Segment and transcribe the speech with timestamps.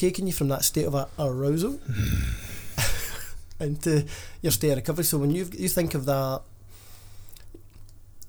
[0.00, 3.60] taking you from that state of arousal hmm.
[3.60, 4.06] into
[4.40, 5.04] your state of recovery.
[5.04, 6.40] So when you you think of that,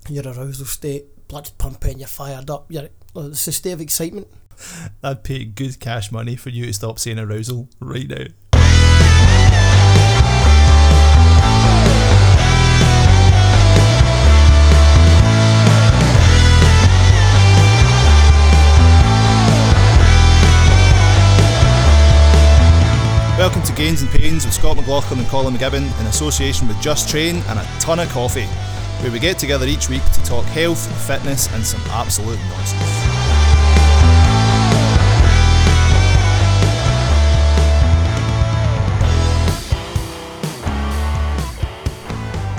[0.08, 4.28] your arousal state, blood's pumping, you're fired up, you're oh, it's a state of excitement.
[5.02, 8.26] I'd pay good cash money for you to stop saying arousal right now.
[23.66, 27.36] To Gains and Pains with Scott McLaughlin and Colin McGibbon in association with Just Train
[27.48, 28.46] and a ton of coffee,
[29.00, 32.82] where we get together each week to talk health, fitness, and some absolute nonsense.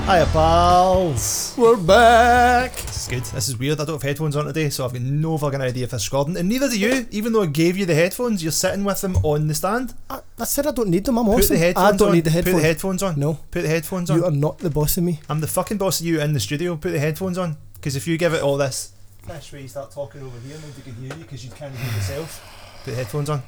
[0.05, 1.53] Hiya, pals.
[1.57, 2.92] We're back.
[3.03, 3.35] This is good.
[3.35, 3.81] This is weird.
[3.81, 6.37] I don't have headphones on today, so I've got no fucking idea if is recording.
[6.37, 7.05] And neither do you.
[7.11, 9.93] Even though I gave you the headphones, you're sitting with them on the stand.
[10.09, 11.17] I, I said I don't need them.
[11.19, 11.55] I'm Put awesome.
[11.55, 12.15] the headphones I don't on.
[12.15, 12.53] need the headphones.
[12.55, 13.19] Put the headphones on.
[13.19, 14.17] No, Put the headphones on.
[14.19, 15.19] you are not the boss of me.
[15.27, 16.77] I'm the fucking boss of you in the studio.
[16.77, 17.57] Put the headphones on.
[17.73, 18.93] Because if you give it all this,
[19.27, 21.93] that's where you start talking over here, nobody can hear you because you can't hear
[21.95, 22.79] yourself.
[22.85, 23.43] Put the headphones on.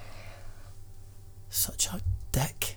[1.50, 2.02] Such a
[2.34, 2.76] dick.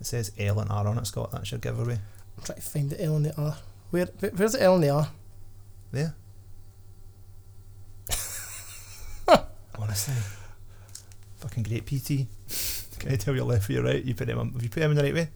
[0.00, 1.32] It says L and R on it, Scott.
[1.32, 1.94] That's your giveaway.
[2.36, 3.56] I'm trying to find the L and the R.
[3.90, 4.06] Where?
[4.18, 5.08] where- Where's the L and the R?
[5.92, 6.14] There.
[9.78, 10.14] Honestly.
[11.36, 12.26] Fucking great PT.
[12.98, 14.04] Can I tell your left for your right?
[14.04, 15.28] You put them on, have you put them in the right way?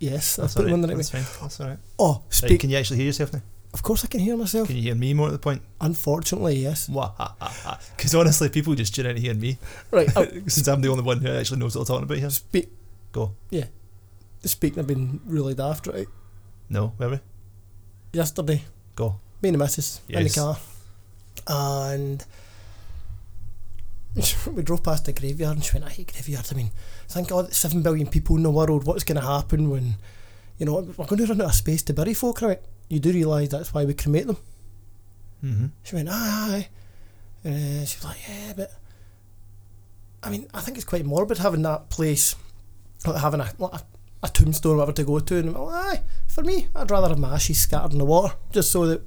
[0.00, 0.74] Yes, I've That's put them alright.
[0.74, 1.02] on the right way.
[1.02, 1.42] That's fine.
[1.42, 1.78] That's alright.
[1.98, 2.60] Oh, Right, speak.
[2.60, 3.42] can you actually hear yourself now?
[3.72, 4.66] Of course, I can hear myself.
[4.66, 5.62] Can you hear me more at the point?
[5.80, 6.88] Unfortunately, yes.
[6.88, 9.58] Because honestly, people just tune in to hear me.
[9.92, 10.08] Right.
[10.16, 12.30] Oh, Since I'm the only one who actually knows what I'm talking about here.
[12.30, 12.68] speak.
[13.12, 13.36] Go.
[13.50, 13.66] Yeah.
[14.42, 16.08] Speaking of being really daft, right?
[16.68, 17.20] No, were we?
[18.12, 18.64] Yesterday,
[18.96, 19.16] Go.
[19.42, 20.58] me and the missus in the car,
[21.46, 22.24] and
[24.54, 26.52] we drove past the graveyard, and she went, "I hate graveyards.
[26.52, 26.70] I mean,
[27.08, 28.84] thank God, seven billion people in the world.
[28.84, 29.94] What's going to happen when,
[30.58, 32.42] you know, we're going to run out of space to bury folk?
[32.42, 32.60] Right?
[32.88, 34.36] You do realise that's why we cremate them."
[35.44, 35.66] Mm-hmm.
[35.82, 36.68] She went, aye, aye.
[37.44, 38.72] And uh, she was like, yeah, but
[40.22, 42.36] I mean, I think it's quite morbid having that place,
[43.06, 43.82] like having a, like a,
[44.22, 45.36] a tombstone or whatever to go to.
[45.38, 48.34] And I'm like, aye, for me, I'd rather have my ashes scattered in the water,
[48.52, 49.02] just so that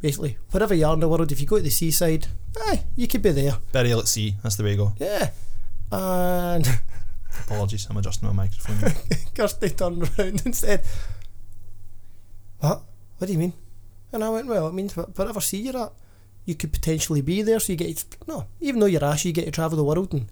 [0.00, 2.26] basically, wherever you are in the world, if you go to the seaside,
[2.66, 3.56] aye, you could be there.
[3.72, 4.34] Burial at sea.
[4.42, 4.92] That's the way you go.
[4.98, 5.30] Yeah.
[5.92, 6.66] And
[7.46, 8.92] Apologies, I'm adjusting my microphone.
[9.34, 10.82] Kirsty turned around and said,
[12.60, 12.82] What?
[13.18, 13.52] What do you mean?
[14.12, 15.92] And I went, Well, it means wh- wherever sea you're at,
[16.44, 19.32] you could potentially be there, so you get to, no, even though you're ash, you
[19.32, 20.28] get to travel the world, and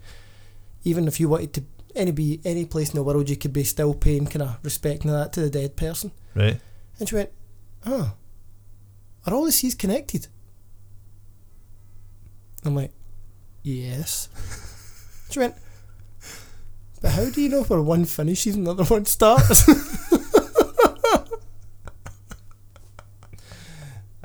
[0.84, 3.64] even if you wanted to any be any place in the world, you could be
[3.64, 6.12] still paying kind of respect and that to the dead person.
[6.34, 6.58] right?
[6.98, 7.30] And she went,
[7.86, 8.12] Oh,
[9.26, 10.26] are all the seas connected?
[12.64, 12.92] I'm like,
[13.62, 14.28] Yes.
[15.30, 15.54] She went,
[17.00, 19.66] But how do you know where one finishes and the other one starts?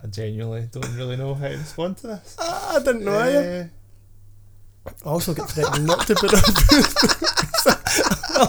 [0.03, 2.35] I genuinely don't really know how to respond to this.
[2.39, 3.39] I didn't know either.
[3.41, 3.67] Eh,
[5.06, 6.42] I also get threatened not to put on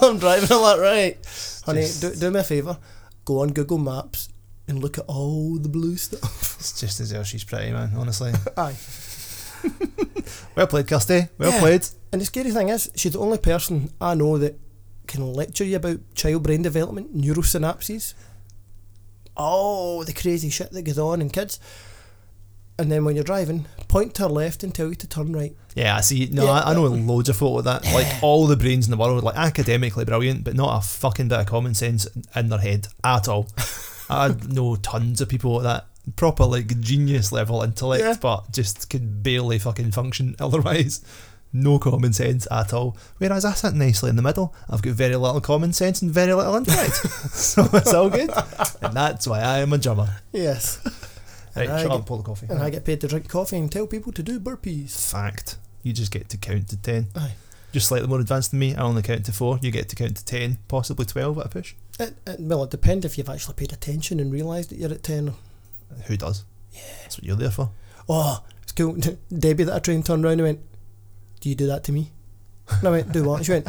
[0.00, 1.16] While I'm driving, I'm like, right,
[1.64, 2.78] honey, Just- do, do me a favour.
[3.24, 4.28] Go on Google Maps
[4.66, 6.56] and look at all the blue stuff.
[6.58, 8.32] It's just as if she's pretty, man, honestly.
[8.56, 8.76] Aye.
[10.56, 11.28] well played, Kirsty.
[11.38, 11.60] Well Yeah.
[11.60, 11.86] played.
[12.12, 14.58] And the scary thing is, she's the only person I know that
[15.06, 18.14] can lecture you about child brain development, neurosynapses,
[19.36, 21.58] all the crazy shit that goes on in kids.
[22.80, 25.54] And then when you're driving, point to her left and tell you to turn right.
[25.74, 26.28] Yeah, I see.
[26.30, 26.50] No, Yeah.
[26.52, 27.92] I, I know loads of folk like that.
[27.92, 31.40] Like all the brains in the world, like academically brilliant, but not a fucking bit
[31.40, 32.06] of common sense
[32.36, 33.48] in their head at all.
[34.10, 35.86] I know tons of people like that.
[36.16, 38.14] Proper like genius level intellect, Yeah.
[38.20, 41.02] but just can barely fucking function otherwise.
[41.52, 42.96] No common sense at all.
[43.16, 44.54] Whereas I sit nicely in the middle.
[44.70, 46.94] I've got very little common sense and very little intellect.
[47.32, 48.30] so it's all good.
[48.82, 50.08] And that's why I am a drummer.
[50.32, 50.78] Yes.
[51.58, 52.46] Right, I shut get- up, pour the coffee.
[52.48, 55.10] and I get paid to drink coffee and tell people to do burpees.
[55.10, 55.56] Fact.
[55.82, 57.08] You just get to count to 10.
[57.14, 57.32] Aye.
[57.72, 59.58] Just slightly more advanced than me, I only count to 4.
[59.62, 61.74] You get to count to 10, possibly 12 at a push.
[62.00, 65.02] It, it, well, it depends if you've actually paid attention and realised that you're at
[65.02, 65.34] 10.
[66.06, 66.44] Who does?
[66.72, 66.80] Yeah.
[67.02, 67.70] That's what you're there for.
[68.08, 68.96] Oh, it's cool.
[69.38, 70.60] Debbie that I trained turned around and went,
[71.40, 72.10] Do you do that to me?
[72.70, 73.44] And I went, Do what?
[73.44, 73.68] She went,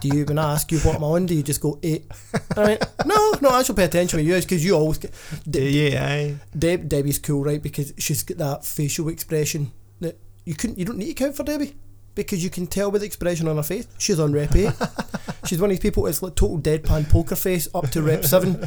[0.00, 2.04] Do you, when I ask you what am I on, do you just go 8?
[2.10, 2.14] Eh?
[2.32, 5.12] And I went, No, no, I shall pay attention to you because you always get.
[5.46, 6.36] Yeah, De- yeah, aye.
[6.58, 7.62] Deb, Debbie's cool, right?
[7.62, 11.42] Because she's got that facial expression that you couldn't, you don't need to count for
[11.44, 11.74] Debbie.
[12.14, 14.72] Because you can tell by the expression on her face, she's on rep 8.
[15.46, 18.64] she's one of these people, it's like total deadpan poker face up to rep 7.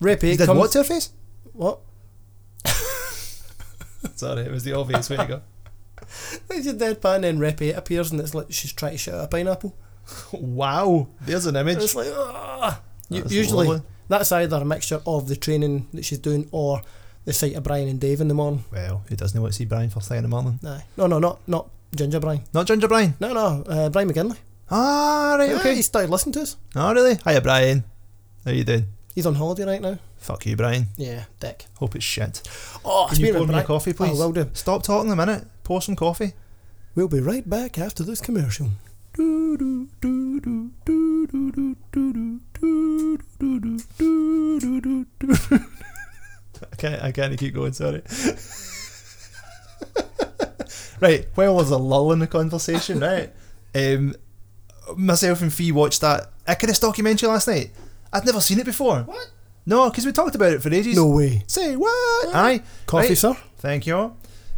[0.00, 0.58] Rep 8 You did comes.
[0.58, 1.10] what to her face?
[1.52, 1.80] What?
[4.16, 5.42] Sorry, it was the obvious way to go.
[6.50, 9.28] It's a deadpan, then Rep 8 appears and it's like she's trying to at a
[9.28, 9.76] pineapple.
[10.32, 11.78] Wow, there's an image.
[11.78, 12.08] it's like.
[13.10, 13.82] That's Usually, lovely.
[14.08, 16.80] that's either a mixture of the training that she's doing or
[17.24, 18.64] the sight of Brian and Dave in the morning.
[18.72, 20.60] Well, who doesn't want to see Brian first thing in the morning?
[20.64, 20.84] Aye.
[20.96, 22.42] No, no, not not Ginger Brian.
[22.54, 23.14] Not Ginger Brian.
[23.18, 24.36] No, no, uh, Brian McGinley.
[24.70, 25.74] Ah, right, okay.
[25.74, 26.56] he started listening to us.
[26.76, 27.18] Oh, really?
[27.26, 27.82] Hiya, Brian.
[28.44, 28.86] How you doing?
[29.14, 29.98] He's on holiday right now.
[30.18, 30.86] Fuck you, Brian.
[30.96, 31.66] Yeah, dick.
[31.78, 32.42] Hope it's shit.
[32.84, 34.20] Oh, Can you pour me a coffee, please?
[34.20, 34.48] Oh, will do.
[34.52, 35.44] Stop talking a minute.
[35.64, 36.34] Pour some coffee.
[36.94, 38.68] We'll be right back after this commercial.
[46.62, 48.02] I can't, I can't keep going, sorry.
[51.00, 53.32] right, Where was a lull in the conversation, right?
[53.74, 54.14] Um,
[54.96, 57.70] myself and Fee watched that Icarus documentary last night.
[58.12, 59.00] I'd never seen it before.
[59.02, 59.30] What?
[59.66, 60.96] No, because we talked about it for ages.
[60.96, 61.44] No way.
[61.46, 62.34] Say what?
[62.34, 62.62] Aye.
[62.86, 63.18] Coffee, Right.
[63.18, 63.36] sir?
[63.58, 64.14] Thank you.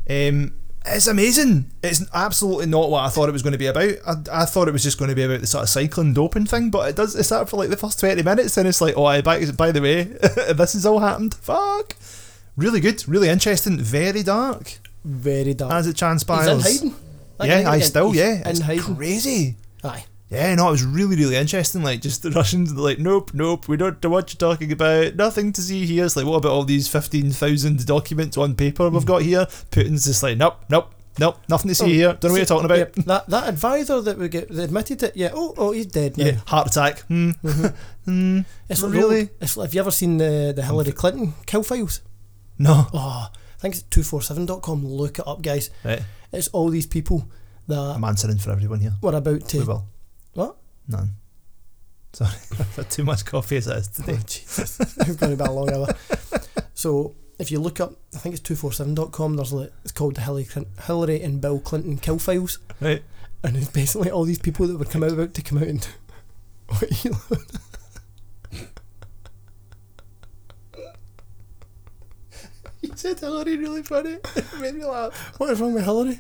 [0.09, 0.55] Um,
[0.87, 1.71] it's amazing.
[1.83, 3.93] It's absolutely not what I thought it was going to be about.
[4.07, 6.47] I, I thought it was just going to be about the sort of cycling doping
[6.47, 7.15] thing, but it does.
[7.15, 9.71] It's that for like the first twenty minutes, and it's like, oh, I by, by
[9.73, 10.03] the way,
[10.53, 11.35] this has all happened.
[11.35, 11.97] Fuck.
[12.57, 15.73] Really good, really interesting, very dark Very dark.
[15.73, 16.65] as it transpires.
[16.67, 17.03] He's in hiding.
[17.39, 18.95] That Yeah, I still, yeah, it's hiding.
[18.97, 19.57] crazy.
[19.83, 20.05] Aye.
[20.33, 21.83] Yeah, no, it was really, really interesting.
[21.83, 25.15] Like, just the Russians, like, nope, nope, we don't know what you're talking about.
[25.17, 26.05] Nothing to see here.
[26.05, 29.47] It's like, what about all these 15,000 documents on paper we've got here?
[29.71, 31.91] Putin's just like, nope, nope, nope, nothing to see Hmm.
[31.91, 32.09] Oh, here.
[32.15, 32.79] Don't know what you're talking about.
[32.79, 35.17] Yep, that that advisor that we get that admitted it.
[35.17, 35.31] Yeah.
[35.35, 36.25] Oh, oh, he's dead now.
[36.25, 37.01] Yeah, heart attack.
[37.03, 37.33] Hmm.
[38.05, 38.41] Hmm.
[38.69, 39.29] It's like Really?
[39.41, 42.01] It's like, have you ever seen the the Hillary Clinton kill files?
[42.59, 42.87] No.
[42.93, 44.85] Oh, I think it's 247.com.
[44.87, 45.71] Look it up, guys.
[45.85, 46.03] Right.
[46.33, 47.29] It's all these people
[47.69, 48.95] that I'm answering for everyone here.
[49.01, 49.65] were about We to.
[49.65, 49.87] will.
[50.89, 51.11] None.
[52.13, 54.19] Sorry, I've had too much coffee as oh, it is Oh, today.
[54.27, 54.79] Jesus.
[55.07, 55.89] We've gone about a long hour.
[56.75, 60.47] So if you look up, I think it's 247.com, there's like, it's called the Hillary,
[60.87, 62.59] Hillary and Bill Clinton kill files.
[62.81, 63.03] Right.
[63.43, 65.89] And it's basically all these people that would come out about to come out and
[66.69, 67.17] what you
[72.83, 74.19] You said Hillary really funny.
[74.37, 75.15] It made me laugh.
[75.39, 76.19] What is wrong with Hillary?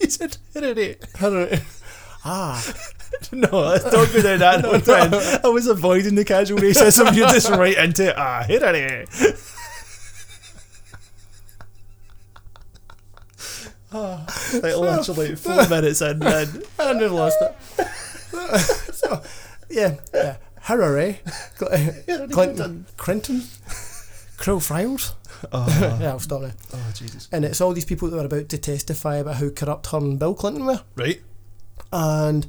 [0.00, 0.96] You said Hillary.
[1.18, 1.60] Hillary.
[2.24, 2.62] Ah.
[3.32, 5.40] No, don't go down that man.
[5.44, 7.14] I was avoiding the casual racism.
[7.14, 8.14] You're just right into it.
[8.16, 9.04] Ah, Hillary.
[13.92, 14.24] Ah,
[14.62, 16.62] like literally four minutes in, man.
[16.78, 17.54] I never lost it.
[18.94, 19.20] so,
[19.68, 20.36] yeah, yeah.
[20.62, 21.18] Hillary,
[21.58, 23.42] Cl- Clinton, Clinton,
[24.36, 25.14] Crow Files.
[25.52, 26.50] Oh, yeah, I'll stop now.
[26.72, 27.28] oh, Jesus.
[27.32, 30.18] And it's all these people that were about to testify about how corrupt her and
[30.18, 30.82] Bill Clinton were.
[30.94, 31.20] Right.
[31.92, 32.46] And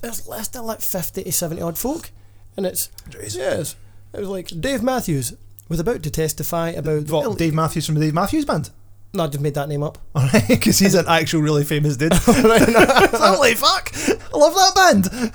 [0.00, 2.10] there's less than like 50 to 70 odd folk.
[2.56, 3.36] And it's, Jeez.
[3.36, 3.76] yes,
[4.12, 5.34] it was like Dave Matthews
[5.68, 7.10] was about to testify about.
[7.10, 8.70] What, Dave Matthews from the Dave Matthews Band?
[9.14, 9.98] No, I just made that name up.
[10.16, 12.12] Alright, because he's an actual really famous dude.
[12.16, 13.92] Holy fuck!
[13.94, 15.32] I love that band!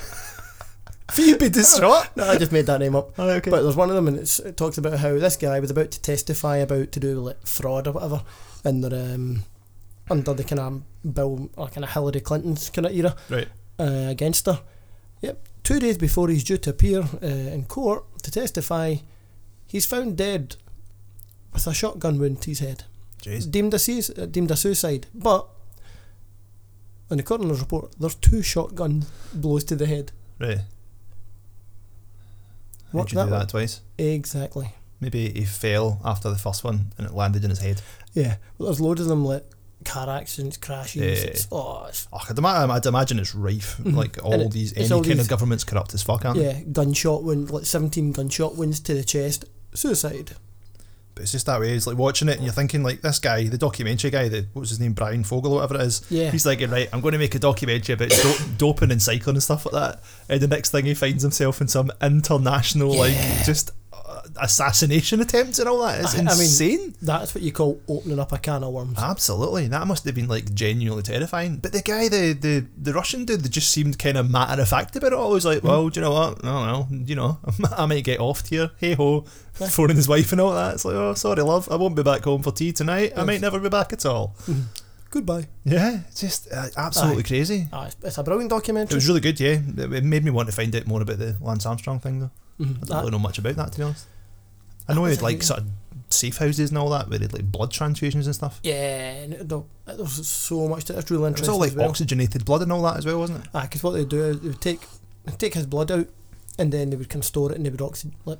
[1.16, 2.10] You'd be distraught.
[2.16, 3.18] No, I just made that name up.
[3.18, 3.52] Alright, okay.
[3.52, 5.92] But there's one of them, and it's, it talks about how this guy was about
[5.92, 8.24] to testify about to do like fraud or whatever,
[8.63, 9.44] and they're um,
[10.09, 13.48] under the kind of Bill or kind of Hillary Clinton's kind of era Right.
[13.80, 14.62] uh, against her.
[15.21, 15.48] Yep.
[15.63, 18.95] Two days before he's due to appear uh, in court to testify,
[19.68, 20.56] he's found dead
[21.54, 22.83] with a shotgun wound to his head,
[23.21, 23.50] Jeez.
[23.50, 25.07] deemed a sus- uh, deemed a suicide.
[25.13, 25.48] But
[27.10, 30.12] in the coroner's report, there's two shotgun blows to the head.
[30.39, 30.60] Right.
[32.91, 33.82] What Why'd you do that that twice?
[33.98, 34.74] Exactly.
[35.00, 37.82] Maybe he fell after the first one and it landed in his head.
[38.13, 39.46] Yeah, well, there's loads of them like
[39.86, 41.01] car accidents, crashes.
[41.24, 41.29] Yeah.
[41.29, 43.77] It's, oh, it's, Oh, I'd, ima- I'd imagine it's rife.
[43.77, 43.96] Mhm.
[43.96, 46.46] Like all it- these, any all kind these- of government's corrupt as fuck, aren't they?
[46.46, 50.31] yeah, gunshot wound, like 17 gunshot wounds to the chest, suicide.
[51.15, 51.74] But it's just that way.
[51.74, 54.60] It's like watching it and you're thinking, like, this guy, the documentary guy, the, what
[54.60, 56.01] was his name, Bryan Fogel or whatever it is.
[56.12, 56.29] Yeah.
[56.29, 59.41] He's like, right, I'm going to make a documentary about do- doping and cycling and
[59.41, 60.03] stuff like that.
[60.29, 63.00] And the next thing he finds himself in some international, Yeah.
[63.00, 63.72] like, just
[64.36, 66.00] assassination attempts and all that.
[66.01, 66.96] It's I- I mean- insane.
[67.01, 68.98] That's what you call opening up a can of worms.
[68.98, 71.57] Absolutely, that must have been like genuinely terrifying.
[71.57, 74.67] But the guy, the the, the Russian dude, that just seemed kind of matter of
[74.69, 75.29] fact about it all.
[75.29, 75.67] He was like, Hmm.
[75.67, 76.43] "Well, do you know what?
[76.46, 76.88] I don't know.
[77.05, 77.39] You know,
[77.77, 78.72] I might get offed here.
[78.77, 79.22] Hey ho,
[79.53, 80.75] phoning his wife and all that.
[80.75, 83.13] It's like, oh, sorry, love, I won't be back home for tea tonight.
[83.15, 84.36] I might never be back at all.
[85.10, 85.48] Goodbye.
[85.63, 87.27] Yeah, just uh, absolutely Aye.
[87.27, 87.67] crazy.
[87.72, 88.91] Ah, it's, a brilliant documentary.
[88.91, 89.39] It was really good.
[89.39, 92.31] Yeah, it made me want to find out more about the Lance Armstrong thing, though.
[92.60, 92.69] Mhm.
[92.69, 94.05] I don't That- really know much about that, to be honest.
[94.88, 95.67] I know he had like sort of
[96.10, 98.60] safe houses and all that, where they had like blood transfusions and stuff.
[98.63, 99.63] yeah, and it- there
[99.98, 101.00] was so much to it.
[101.00, 101.53] It's really It was interesting.
[101.53, 101.89] all like well.
[101.89, 103.50] oxygenated blood and all that as well, wasn't it?
[103.53, 104.82] Ah, because what they do is they would take
[105.25, 106.08] they'd take his blood out,
[106.58, 108.39] and then they would kind of store it, and they would oxy- like,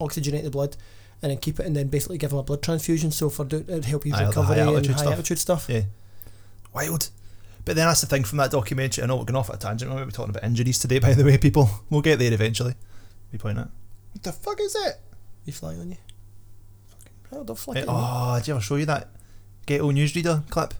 [0.00, 0.76] oxygenate the blood,
[1.22, 3.10] and then keep it, and then basically give him a blood transfusion.
[3.12, 5.10] So for do, it'd help his Aye, the high and altitude high stuff.
[5.12, 5.66] altitude stuff.
[5.68, 5.82] Yeah.
[6.74, 7.10] Wild.
[7.64, 9.04] But then that's the thing from that documentary.
[9.04, 9.92] I know we're going off at a tangent.
[9.92, 11.70] We're talking about injuries today, by the way, people.
[11.90, 12.74] We'll get there eventually.
[13.30, 13.70] We point out.
[14.12, 15.00] What the fuck is it?
[15.44, 15.96] You flying on you?
[17.32, 17.86] Oh, don't flick Eh, it.
[17.88, 19.08] oh, did you ever show you that
[19.66, 20.74] ghetto newsreader clip?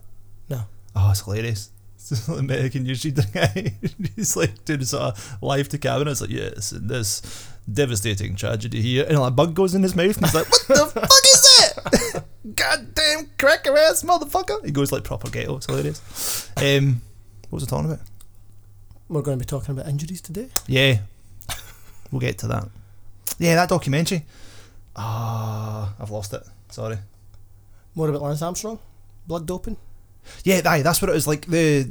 [0.49, 0.63] No.
[0.95, 1.71] Oh, it's hilarious.
[2.03, 3.75] It's little American newsreader guy.
[4.17, 6.11] He's like doing sort of live to camera.
[6.11, 9.07] It's like, yes, this devastating tragedy here.
[9.09, 10.17] And like, a bug goes in his mouth.
[10.17, 12.25] And he's like, what the fuck is that?
[12.57, 14.65] Goddamn cracker ass motherfucker.
[14.65, 15.57] He goes like proper ghetto.
[15.59, 16.51] It's hilarious.
[16.57, 17.03] Um,
[17.51, 18.05] what was I talking about?
[19.09, 20.49] We're going to be talking about injuries today.
[20.67, 20.99] Yeah.
[22.11, 22.69] We'll get to that.
[23.39, 24.25] Yeah, that documentary.
[24.97, 26.43] Ah, I've lost it.
[26.71, 26.99] Sorry.
[27.95, 28.79] More about Lance Armstrong,
[29.27, 29.77] blood doping.
[30.45, 31.47] Yeah, aye, that's what it was like.
[31.47, 31.91] The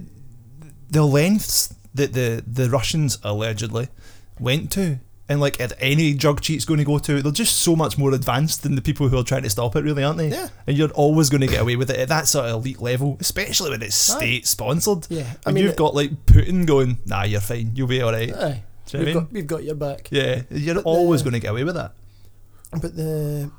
[0.90, 3.90] the lengths that the the Russians allegedly
[4.40, 7.76] went to, and like at any drug cheat's going to go to, they're just so
[7.76, 10.30] much more advanced than the people who are trying to stop it, really, aren't they?
[10.30, 10.50] Yeah.
[10.66, 13.18] And you're always going to get away with it at that sort of elite level,
[13.20, 15.06] especially when it's state sponsored.
[15.10, 18.12] Yeah, I And mean, you've got like Putin going, nah, you're fine, you'll be all
[18.12, 18.34] right.
[18.34, 19.24] Aye, Do you we've, what I mean?
[19.26, 20.08] got, we've got your back.
[20.12, 21.94] Yeah, you're But always the- going to get away with that.
[22.72, 23.52] But the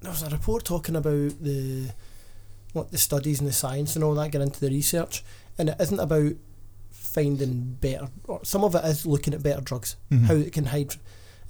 [0.00, 1.90] there was a report talking about the
[2.72, 5.22] what the studies and the science and all that, get into the research,
[5.58, 6.32] and it isn't about
[6.90, 8.08] finding better.
[8.24, 10.24] Or some of it is looking at better drugs, Mhm.
[10.24, 10.96] how it can hide,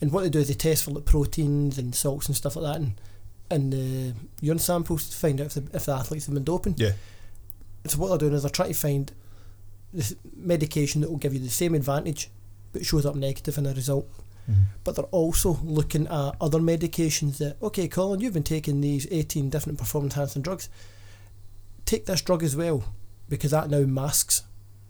[0.01, 2.65] and what they do is they test for like proteins and salts and stuff like
[2.65, 2.95] that, and
[3.51, 6.75] and the urine samples to find out if the, if the athletes have been doping.
[6.79, 6.93] Yeah.
[7.87, 9.13] So what they're doing is they're trying to find
[9.93, 12.31] this medication that will give you the same advantage,
[12.73, 14.09] but shows up negative in the result
[14.85, 19.49] but they're also looking at other medications that okay colin you've been taking these 18
[19.51, 20.69] different performance enhancing drugs
[21.85, 22.85] take this drug as well
[23.29, 24.43] because that now masks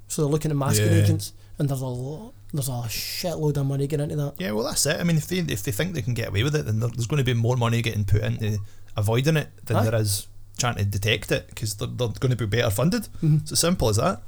[0.09, 1.03] so they're looking at masking Yeah.
[1.03, 4.65] agents and there's a lot there's a shitload of money getting into that Yeah, well,
[4.65, 5.01] that's it.
[5.01, 7.07] I mean, if they if they think they can get away with it, then there's
[7.07, 8.59] going to be more money getting put into
[8.95, 9.85] avoiding it than Aye.
[9.85, 10.27] there is
[10.59, 13.09] trying to detect it because they're, they're going to be better funded.
[13.23, 13.41] Mhm.
[13.41, 14.21] It's as simple as that.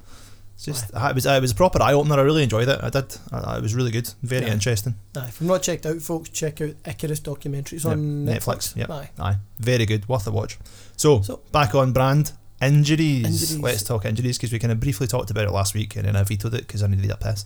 [0.54, 2.14] It's just it was it was a proper eye opener.
[2.18, 2.78] I really enjoyed it.
[2.82, 3.16] I did.
[3.32, 4.08] I, it was really good.
[4.22, 4.94] Very interesting.
[5.16, 8.76] Aye, if you've not checked out folks check out Icarus documentaries Yep, on Netflix, Netflix,
[8.76, 8.90] yep.
[8.90, 9.10] Aye.
[9.18, 10.08] Aye, very good.
[10.08, 10.58] Worth a watch.
[10.96, 12.32] So, So- back on brand.
[12.62, 13.24] Injuries.
[13.26, 13.58] Injuries.
[13.60, 16.16] Let's talk injuries because we kind of briefly talked about it last week and then
[16.16, 17.44] I vetoed it because I needed a piss.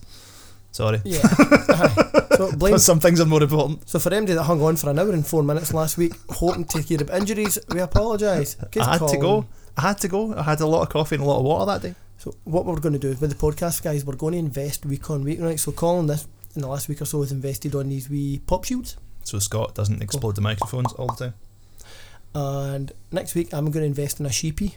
[0.71, 1.01] Sorry.
[1.03, 2.25] yeah Aye.
[2.37, 3.89] so blame Some things are more important.
[3.89, 6.63] so for MD that hung on for an hour and four minutes last week hoping
[6.65, 9.45] to hear about injuries we apologise I had to go.
[9.75, 10.35] I had to go.
[10.35, 11.95] I had a lot of coffee and a lot of water that day.
[12.19, 15.09] So what we're going to do with the podcast, guys, we're going to invest week
[15.09, 15.59] on week, right?
[15.59, 18.65] So Colin, this in the last week or so, has invested on these wee pop
[18.65, 21.33] shields, So Scott doesn't explode the microphones all the time.
[22.35, 24.75] and next week I'm going to invest in a sheepy.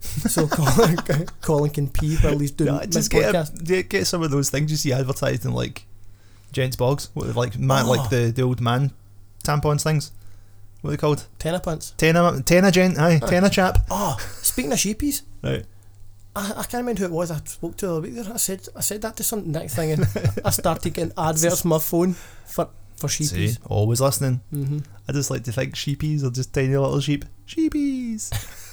[0.00, 0.96] So Colin,
[1.40, 3.64] Colin can pee while he's doing Yeah, just get, podcast.
[3.64, 5.86] get get some of those things you see advertised in like
[6.52, 7.88] gents bogs, what like man Oh.
[7.88, 7.96] Ah.
[7.96, 8.90] like the, the old man
[9.44, 10.10] tampons things.
[10.82, 11.26] What are they called?
[11.38, 11.94] Tena pants.
[11.96, 13.78] Tena Tena gent, aye, Tena chap.
[13.90, 15.64] Oh, speaking of sheepies, Right.
[16.34, 18.14] I, I can't remember who it was I spoke to the other week.
[18.14, 18.32] There.
[18.32, 20.06] I said I said that to some next thing, and
[20.44, 22.14] I started getting adverts on my phone
[22.46, 23.58] for for See, sheepies.
[23.66, 24.40] always listening.
[24.52, 24.78] Mm-hmm.
[25.08, 27.24] I just like to think sheepies are just tiny little sheep.
[27.46, 28.30] Sheepies.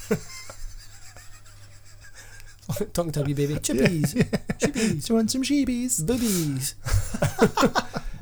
[2.93, 4.13] Talking to a wee baby, chippies,
[4.59, 6.05] Do sheepies, you want some sheepies?
[6.05, 6.75] boobies.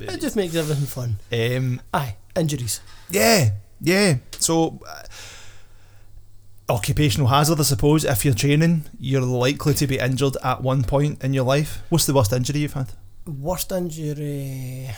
[0.00, 1.16] it just makes everything fun.
[1.30, 2.80] Um, Aye, injuries.
[3.10, 3.50] Yeah,
[3.82, 4.14] yeah.
[4.38, 5.02] So, uh,
[6.68, 8.04] occupational hazard, I suppose.
[8.04, 11.82] If you're training, you're likely to be injured at one point in your life.
[11.88, 12.92] What's the worst injury you've had?
[13.26, 14.90] Worst injury.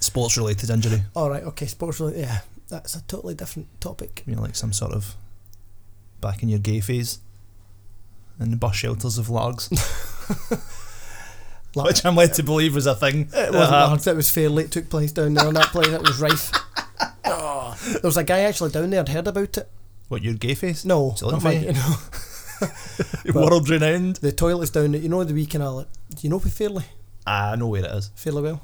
[0.00, 1.02] Sports related injury.
[1.16, 2.20] All right, okay, sports related.
[2.20, 4.22] Yeah, that's a totally different topic.
[4.26, 5.14] You know, like some sort of
[6.20, 7.18] back in your gay phase
[8.38, 9.70] in the bus shelters of Largs.
[11.74, 13.22] Which I'm led to believe was a thing.
[13.22, 13.70] It wasn't happened.
[13.70, 14.06] hard.
[14.06, 14.64] It was fairly.
[14.64, 15.88] It took place down there on that place.
[15.88, 16.52] It was rife.
[17.24, 19.00] Oh, there was a guy actually down there.
[19.00, 19.68] I'd heard about it.
[20.08, 20.84] What, your gay face?
[20.84, 21.94] No, not my, you know,
[23.34, 24.16] World renowned.
[24.16, 25.00] the toilets down there.
[25.00, 25.88] You know the wee of.
[26.10, 26.84] Do you know where fairly
[27.26, 28.10] Ah, I know where it is.
[28.14, 28.62] fairly well?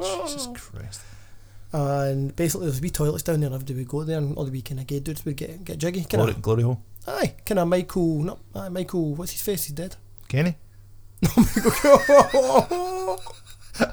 [0.00, 1.00] Jesus Christ.
[1.72, 4.52] And basically, there's wee toilets down there, and everybody would go there, and all the
[4.52, 6.00] wee kind of gay dudes would get get jiggy.
[6.00, 6.80] Kind Glory, of, glory hole.
[7.06, 8.22] aye, kind of Michael.
[8.22, 9.14] No, aye, Michael.
[9.16, 9.64] What's his face?
[9.64, 9.96] He's dead.
[10.28, 10.56] Kenny?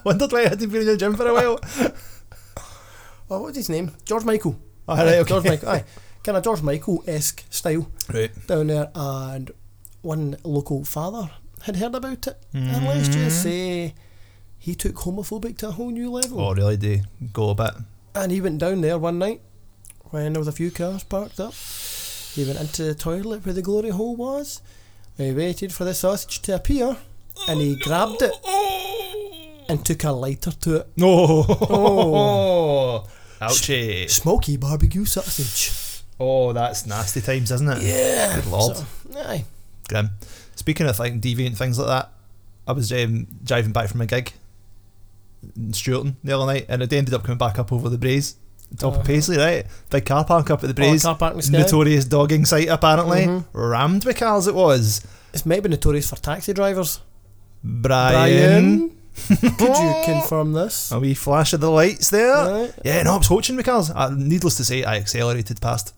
[0.03, 1.59] Wondered why I hadn't been in the gym for a while.
[3.29, 3.91] Oh, what's his name?
[4.05, 4.59] George Michael.
[4.87, 5.29] Oh, right, okay.
[5.29, 5.69] George Michael.
[5.69, 5.83] Aye,
[6.23, 8.31] kind of George Michael esque style Right.
[8.47, 9.51] down there, and
[10.01, 11.31] one local father
[11.63, 13.13] had heard about it, and let's mm.
[13.13, 13.95] just say
[14.59, 16.39] he took homophobic to a whole new level.
[16.39, 16.77] Oh, really?
[16.77, 17.01] Do
[17.33, 17.73] go a bit?
[18.13, 19.41] And he went down there one night
[20.11, 21.53] when there was a few cars parked up.
[22.33, 24.61] He went into the toilet where the glory hole was.
[25.17, 26.97] He waited for the sausage to appear,
[27.47, 30.89] and he grabbed it oh, and took a lighter to it.
[30.97, 31.45] No.
[31.49, 33.07] Oh.
[33.41, 34.09] Ouchie.
[34.09, 36.01] Smoky barbecue sausage.
[36.19, 37.81] Oh, that's nasty times, isn't it?
[37.83, 38.35] Yeah.
[38.35, 38.77] Good lord.
[38.77, 38.85] So,
[39.17, 39.43] aye.
[39.89, 40.11] Grim.
[40.55, 42.11] Speaking of like deviant things like that,
[42.67, 44.31] I was um, driving back from a gig
[45.55, 48.35] in Stewarton the other night, and it ended up coming back up over the Braes,
[48.77, 49.01] top Uh-huh.
[49.01, 49.65] of Paisley, right?
[49.89, 51.03] Big car park up at the Oh, Braes.
[51.03, 51.57] car park in the sky.
[51.59, 53.25] Notorious dogging site, apparently.
[53.25, 53.45] Mhm.
[53.53, 55.01] Rammed with cars, it was.
[55.33, 57.01] It's maybe notorious for taxi drivers.
[57.63, 58.94] Brian.
[59.27, 60.91] Could you confirm this?
[60.91, 62.33] A wee flash of the lights there.
[62.35, 62.73] Right.
[62.83, 63.89] Yeah, no, I was coaching with cars.
[63.89, 65.93] Uh, needless to say, I accelerated past.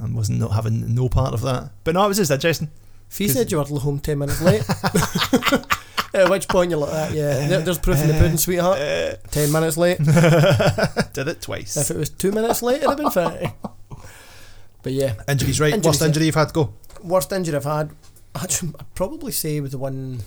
[0.00, 1.70] I wasn't having no part of that.
[1.84, 2.70] But no, it was just interesting.
[3.10, 4.62] If you 'Cause- said you were home 10 minutes late,
[6.14, 8.78] at which point you're like that, yeah, there- there's proof in the pudding, sweetheart.
[8.80, 9.98] Uh, 10 minutes late.
[9.98, 11.76] did it twice.
[11.76, 13.52] If it was 2 minutes late, it'd have been fine.
[14.82, 15.72] But yeah, Injuries, right?
[15.72, 16.06] Injuries, Worst yeah.
[16.08, 16.52] injury you've had?
[16.52, 16.74] Go.
[17.02, 17.90] worst injury I've had,
[18.34, 18.54] I'd
[18.94, 20.20] probably say was the one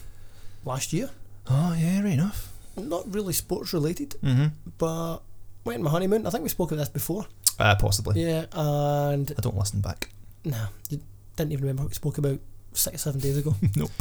[0.66, 1.10] last year.
[1.50, 2.52] Oh, yeah, right enough.
[2.78, 4.48] Not really sports related, Mm-hmm.
[4.78, 5.18] but
[5.66, 6.26] went on my honeymoon.
[6.26, 7.26] I think we spoke of this before.
[7.60, 8.22] Uh, possibly.
[8.24, 10.10] Yeah, and I don't listen back.
[10.46, 11.02] nah, you
[11.36, 12.40] didn't even remember what we spoke about
[12.74, 13.56] six or seven days ago.
[13.76, 13.92] Nope.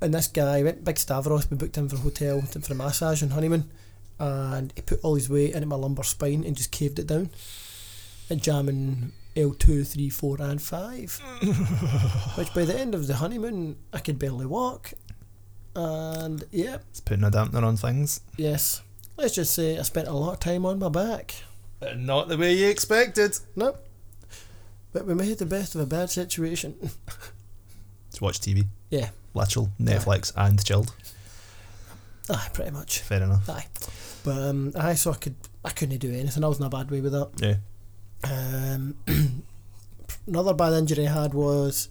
[0.00, 1.48] And this guy went Big Stavros.
[1.48, 3.70] We booked him for a hotel, went in for a massage on honeymoon,
[4.18, 7.30] and he put all his weight into my lumbar spine and just caved it down,
[8.28, 11.18] and jamming L two, three, four, and five.
[12.36, 14.92] Which by the end of the honeymoon, I could barely walk.
[15.74, 18.20] And yeah, It's putting a dampener on things.
[18.36, 18.82] yes,
[19.16, 21.34] let's just say I spent a lot of time on my back.
[21.80, 23.38] But not the way you expected.
[23.56, 23.76] No,
[24.92, 26.74] but we made the best of a bad situation.
[28.10, 28.66] Just watch TV.
[28.90, 29.08] Yeah.
[29.34, 30.94] Literal, Netflix, and chilled.
[32.28, 33.00] Aye, pretty much.
[33.00, 33.48] Fair enough.
[33.48, 33.66] Aye,
[34.22, 36.44] but um, aye, so I could, I couldn't do anything.
[36.44, 37.30] I was in a bad way with that.
[37.40, 37.56] Yeah.
[38.30, 38.94] Um,
[40.26, 41.88] another bad injury I had was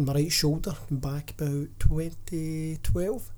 [0.00, 3.30] on my right shoulder back about 2012.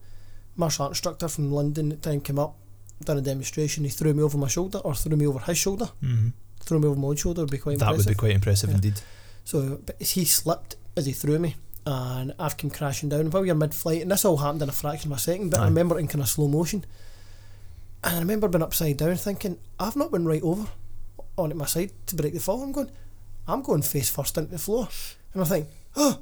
[0.57, 2.57] Martial art instructor from London at the time came up,
[3.05, 3.85] done a demonstration.
[3.85, 5.87] He threw me over my shoulder, or threw me over his shoulder.
[6.03, 6.29] Mm-hmm.
[6.61, 8.77] Threw me over my own shoulder would be quite That would be quite impressive Yeah.
[8.77, 9.01] indeed.
[9.45, 13.31] So, but he slipped as he threw me, and I've come crashing down.
[13.31, 15.51] While we were mid-flight, and this all happened in a fraction of a second.
[15.51, 16.85] But I remember it in kind of slow motion,
[18.05, 20.69] and I remember being upside down, thinking, "I've not been right over
[21.37, 22.91] onto my side to break the fall." I'm going,
[23.49, 24.89] I'm going face first into the floor,
[25.35, 26.21] and I think, "Oh,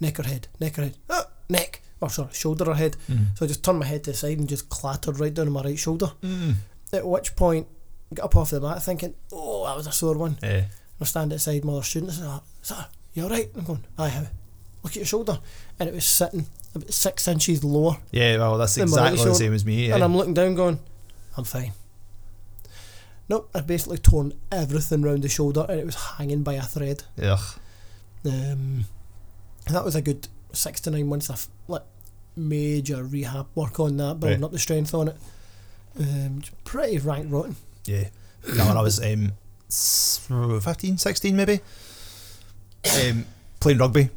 [0.00, 2.96] neck or head, neck or head, oh, neck." Or sorry, shoulder or head.
[3.10, 3.36] Mm.
[3.36, 5.52] So I just turned my head to the side and just clattered right down on
[5.52, 6.12] my right shoulder.
[6.22, 6.54] Mm.
[6.94, 7.66] At which point,
[8.10, 10.64] I got up off the mat thinking, "Oh, that was a sore one." Yeah.
[11.00, 13.50] I stand outside my other students and I sir, you alright?
[13.56, 14.26] I'm going, aye, how?
[14.82, 15.40] Look at your shoulder.
[15.78, 17.96] And it was sitting about six inches lower.
[18.10, 19.90] Yeah, well, that's my right exactly the same as me.
[19.90, 20.04] And Yeah.
[20.04, 20.78] I'm looking down going,
[21.36, 21.72] I'm fine.
[23.28, 27.04] Nope, I'd basically torn everything round the shoulder and it was hanging by a thread.
[27.22, 27.40] Ugh.
[28.24, 28.84] Um,
[29.70, 31.82] and that was a good six to nine months of like
[32.34, 34.44] major rehab work on that, building Right.
[34.46, 35.16] up the strength on it.
[35.98, 37.54] Um, pretty rank rotten.
[37.84, 38.08] Yeah.
[38.56, 39.32] No, when I was um,
[39.68, 41.60] s- 15, 16 maybe,
[43.04, 43.26] um,
[43.60, 44.10] playing rugby.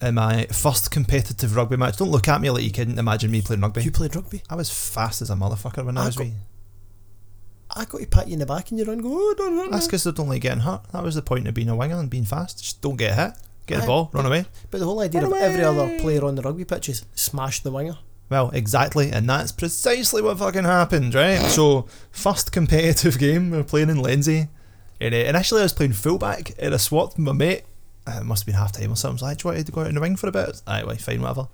[0.00, 1.96] In my first competitive rugby match.
[1.96, 3.82] Don't look at me like you couldn't imagine me playing rugby.
[3.84, 4.42] You played rugby.
[4.50, 6.32] I was fast as a motherfucker when I I was got- wee.
[7.74, 9.70] I got to pat you in the back and you run go, oh, don't run.
[9.70, 10.82] That's because I don't like getting hurt.
[10.92, 12.62] That was the point of being a winger and being fast.
[12.62, 13.32] Just don't get hit.
[13.66, 14.44] Get the ball, run away.
[14.70, 17.70] But the whole idea of every other player on the rugby pitch is smash the
[17.70, 17.98] winger.
[18.28, 21.38] Well, exactly, and that's precisely what fucking happened, right?
[21.50, 24.48] So, first competitive game, we were playing in Lindsay,
[25.00, 27.64] and uh, initially I was playing fullback, and I swapped with my mate.
[28.06, 29.22] Uh, it must have been half time or something.
[29.22, 30.62] I was like, do you want to go out in the wing for a bit?
[30.66, 31.48] Aye, well, fine, whatever.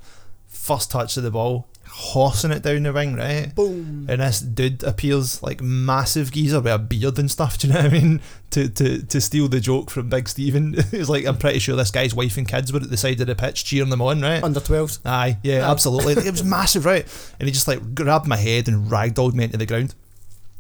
[0.47, 3.53] First touch of the ball, horsing it down the ring, right?
[3.55, 4.07] Boom.
[4.09, 7.59] And this dude appears like massive geezer with a beard and stuff.
[7.59, 8.21] Do you know what I mean?
[8.51, 11.91] To to to steal the joke from Big Stephen, he's like, I'm pretty sure this
[11.91, 14.43] guy's wife and kids were at the side of the pitch cheering them on, right?
[14.43, 15.01] Under 12s.
[15.05, 15.71] Aye, yeah, Aye.
[15.71, 16.15] absolutely.
[16.15, 17.05] it was massive, right?
[17.39, 19.95] And he just like grabbed my head and ragdolled me into the ground.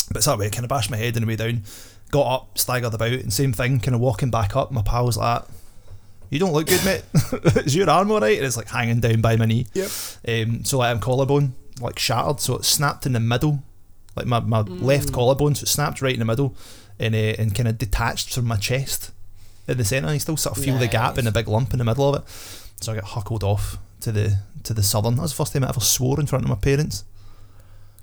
[0.08, 1.62] But it's that way, kind of bashed my head on the way down,
[2.10, 4.70] got up, staggered about, and same thing, kind of walking back up.
[4.70, 5.42] My pal was like,
[6.30, 7.02] "You don't look good, mate.
[7.66, 9.66] Is your arm alright?" And it's like hanging down by my knee.
[9.74, 9.90] Yep.
[10.28, 13.62] Um, so like, I'm collarbone like shattered, so it snapped in the middle,
[14.16, 15.14] like my, my left Mm.
[15.14, 16.56] collarbone, so it snapped right in the middle,
[16.98, 19.12] and uh, and kind of detached from my chest
[19.68, 20.12] in the centre.
[20.12, 22.22] You still sort of feel the gap and a big lump in the middle of
[22.22, 22.28] it.
[22.80, 25.16] So I got huckled off to the to the southern.
[25.16, 27.04] That was the first time I ever swore in front of my parents.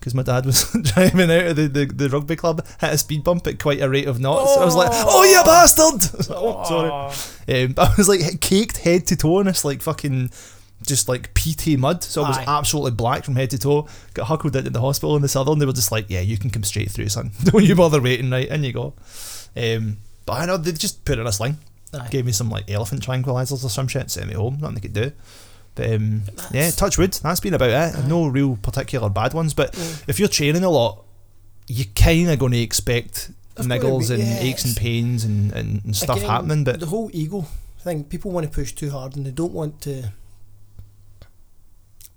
[0.06, 3.24] Because my dad was driving out of the, the, the rugby club, hit a speed
[3.24, 4.56] bump at quite a rate of knots.
[4.56, 7.64] I was like, "Oh, you bastard!" I was like, oh, sorry.
[7.66, 10.30] Um, I was like caked head to toe in this like fucking
[10.86, 12.04] just like PT mud.
[12.04, 12.46] So I was Aye.
[12.48, 13.88] absolutely black from head to toe.
[14.14, 15.58] Got huckled into the hospital in the southern.
[15.58, 17.32] They were just like, "Yeah, you can come straight through, son.
[17.44, 18.48] Don't you bother waiting, right?
[18.48, 18.94] In you go."
[19.58, 21.58] Um, but I know they just put in a sling,
[21.96, 22.10] Aye.
[22.12, 24.60] gave me some like elephant tranquilizers or some shit, sent me home.
[24.62, 25.12] Nothing they could do.
[25.76, 27.14] But um, yeah, touch wood.
[27.14, 27.74] That's been about it.
[27.98, 28.08] Aye.
[28.08, 29.54] No real particular bad ones.
[29.54, 30.04] But Mm.
[30.08, 31.04] if you're training a lot,
[31.68, 35.96] you're kind of going to expect niggles be- and aches and pains and, and, and
[35.96, 37.46] stuff Again, happening, but the whole ego
[37.80, 40.12] thing, people want to push too hard and they don't want to.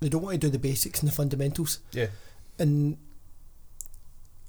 [0.01, 1.81] They don't want to do the basics and the fundamentals.
[1.93, 2.07] Yeah.
[2.59, 2.97] And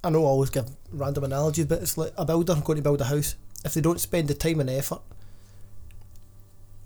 [0.04, 3.02] I know I always give random analogies, but it's like a builder going to build
[3.02, 3.36] a house.
[3.66, 5.02] If they don't spend the time and effort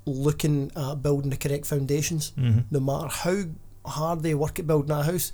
[0.05, 2.65] looking at building the correct foundations, Mhm.
[2.71, 3.43] no matter how
[3.85, 5.31] hard they work at building that house,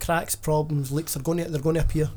[0.00, 2.10] cracks, problems, leaks are going to they're going to appear,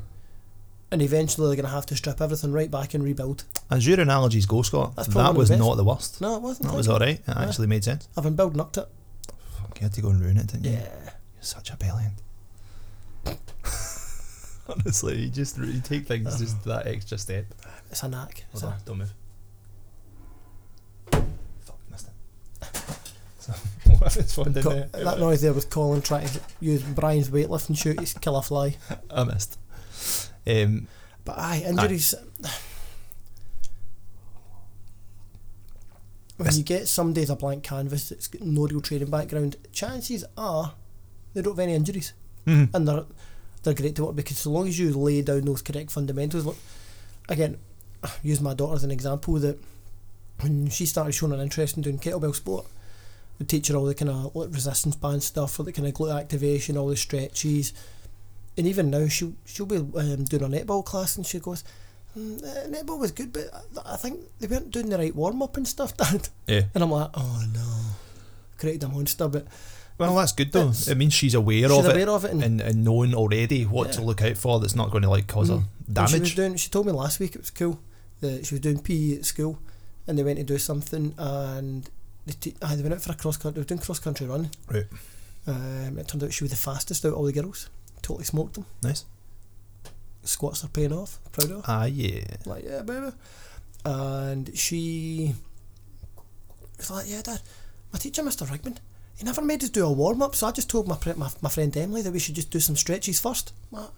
[0.90, 3.44] and eventually they're going to have to strip everything right back and rebuild.
[3.70, 6.20] as your analogies go, Scott, that was the not the worst.
[6.20, 6.68] No, it wasn't.
[6.70, 7.18] That was alright.
[7.20, 7.42] It Yeah.
[7.42, 8.06] actually made sense.
[8.16, 8.88] I've been building up to it.
[9.58, 10.72] Fuck, you had to go and ruin it, didn't you?
[10.72, 10.88] Yeah.
[11.34, 12.12] You're such a bellend.
[14.68, 17.46] Honestly, you just you take things just that extra step.
[17.90, 18.44] It's a knack.
[18.52, 19.14] It's Hold a- on, don't move.
[24.10, 27.76] So, it's fun, didn't Co- that noise there was Colin trying to use Brian's weightlifting
[27.76, 28.76] shoot to kill a fly.
[29.10, 29.58] I missed.
[30.46, 30.88] Um,
[31.24, 32.14] But aye, injuries.
[36.36, 40.24] When you get somebody as a blank canvas that's got no real training background, chances
[40.36, 40.74] are
[41.34, 42.12] they don't have any injuries.
[42.46, 42.70] mhm.
[42.74, 43.04] and they're
[43.62, 46.44] they're great to work because so long as you lay down those correct fundamentals.
[46.44, 46.56] Look,
[47.28, 47.58] again,
[48.24, 49.56] use my daughter as an example that
[50.40, 52.66] when she started showing an interest in doing kettlebell sport,
[53.42, 56.16] we teach her all the kind of resistance band stuff, all the kind of glute
[56.18, 57.72] activation, all the stretches,
[58.56, 61.64] and even now she'll she'll be um, doing a netball class and she goes.
[62.16, 63.44] "Mm, uh, netball was good, but
[63.86, 66.28] I- think they weren't doing the right warm up and stuff, Dad.
[66.46, 66.64] Yeah.
[66.74, 67.68] And I'm like, oh no,
[68.58, 69.28] created a monster.
[69.28, 69.46] But
[69.98, 70.72] Well, that's good though.
[70.88, 73.64] It means she's aware she's of aware it of it, and and, and knowing already
[73.64, 75.60] what to look out for that's not going to like cause Mm.
[75.60, 76.34] her And She was damage.
[76.36, 76.56] doing.
[76.56, 77.80] She told me last week it was cool.
[78.20, 79.58] That she was doing PE at school,
[80.06, 81.88] and they went to do something, and
[82.26, 83.54] they, te- aye, they went out for a cross country.
[83.56, 84.50] They were doing cross country running.
[84.70, 84.86] Right.
[85.46, 87.68] Um, it turned out she was the fastest out of all the girls.
[88.02, 88.66] Totally smoked them.
[88.82, 89.04] Nice.
[90.24, 91.18] Squats are paying off.
[91.32, 91.62] Proud of her.
[91.66, 92.22] Ah, yeah.
[92.46, 93.08] Like yeah, baby.
[93.84, 95.34] And she
[96.78, 97.40] was like, yeah, Dad.
[97.92, 98.46] My teacher, Mr.
[98.46, 98.76] Rigman,
[99.16, 101.28] he never made us do a warm up, so I just told my, pre- my
[101.42, 103.52] my friend Emily that we should just do some stretches first.
[103.74, 103.90] Ah,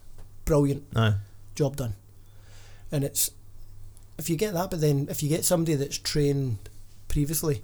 [0.46, 1.14] Brilliant Aye.
[1.54, 1.94] job done.
[2.90, 3.30] And it's
[4.18, 6.58] if you get that, but then if you get somebody that's trained
[7.08, 7.62] previously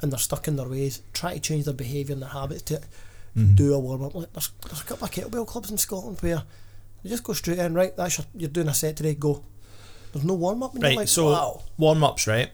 [0.00, 2.80] and they're stuck in their ways, try to change their behaviour and their habits to
[3.36, 3.56] Mhm.
[3.56, 4.14] do a warm up.
[4.14, 6.42] Like there's, there's a couple of kettlebell clubs in Scotland where
[7.02, 7.96] you just go straight in, right?
[7.96, 9.42] That's your, you're doing a set today, go.
[10.12, 11.62] There's no warm up, Right, like, so wow.
[11.76, 12.50] warm ups, right?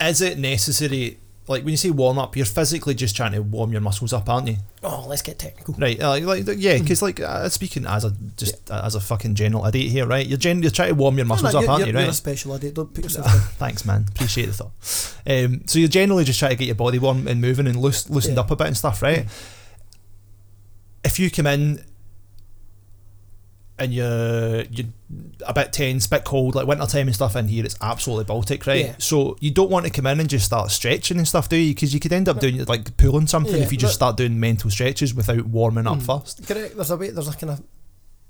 [0.00, 1.18] Is it necessary?
[1.48, 4.28] Like when you say warm up, you're physically just trying to warm your muscles up,
[4.28, 4.56] aren't you?
[4.82, 5.74] Oh, let's get technical.
[5.74, 9.36] Right, uh, like, yeah, because like uh, speaking as a just uh, as a fucking
[9.36, 10.26] general idiot here, right?
[10.26, 11.92] You're gen- you're trying to warm your muscles No, no, up, you're, aren't you're, you?
[11.94, 12.10] you're Right.
[12.10, 12.74] a special idiot.
[12.74, 13.38] Don't put yourself down.
[13.40, 14.06] Thanks, man.
[14.08, 15.14] Appreciate the thought.
[15.24, 18.10] Um, so you're generally just trying to get your body warm and moving and loose,
[18.10, 18.40] loosened Yeah.
[18.42, 19.26] up a bit and stuff, right?
[21.04, 21.84] If you come in
[23.78, 24.86] and you're you're
[25.46, 28.24] a bit tense, a bit cold, like winter time and stuff in here, it's absolutely
[28.24, 28.84] Baltic, right?
[28.86, 28.94] Yeah.
[28.98, 31.74] So you don't want to come in and just start stretching and stuff, do you?
[31.74, 34.40] Because you could end up doing like pulling something Yeah, if you just start doing
[34.40, 36.02] mental stretches without warming up Mm.
[36.20, 36.46] first.
[36.46, 36.74] Correct.
[36.74, 37.10] There's a way.
[37.10, 37.62] There's a kind of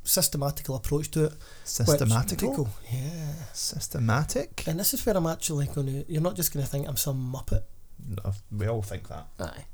[0.03, 1.33] systematical approach to it.
[1.65, 3.33] Systematical, Yeah.
[3.53, 4.65] systematic.
[4.67, 6.13] And this is where I'm actually going to.
[6.13, 7.63] You're not just going to think I'm some muppet.
[8.09, 9.27] No, we all think that.
[9.41, 9.65] Aye.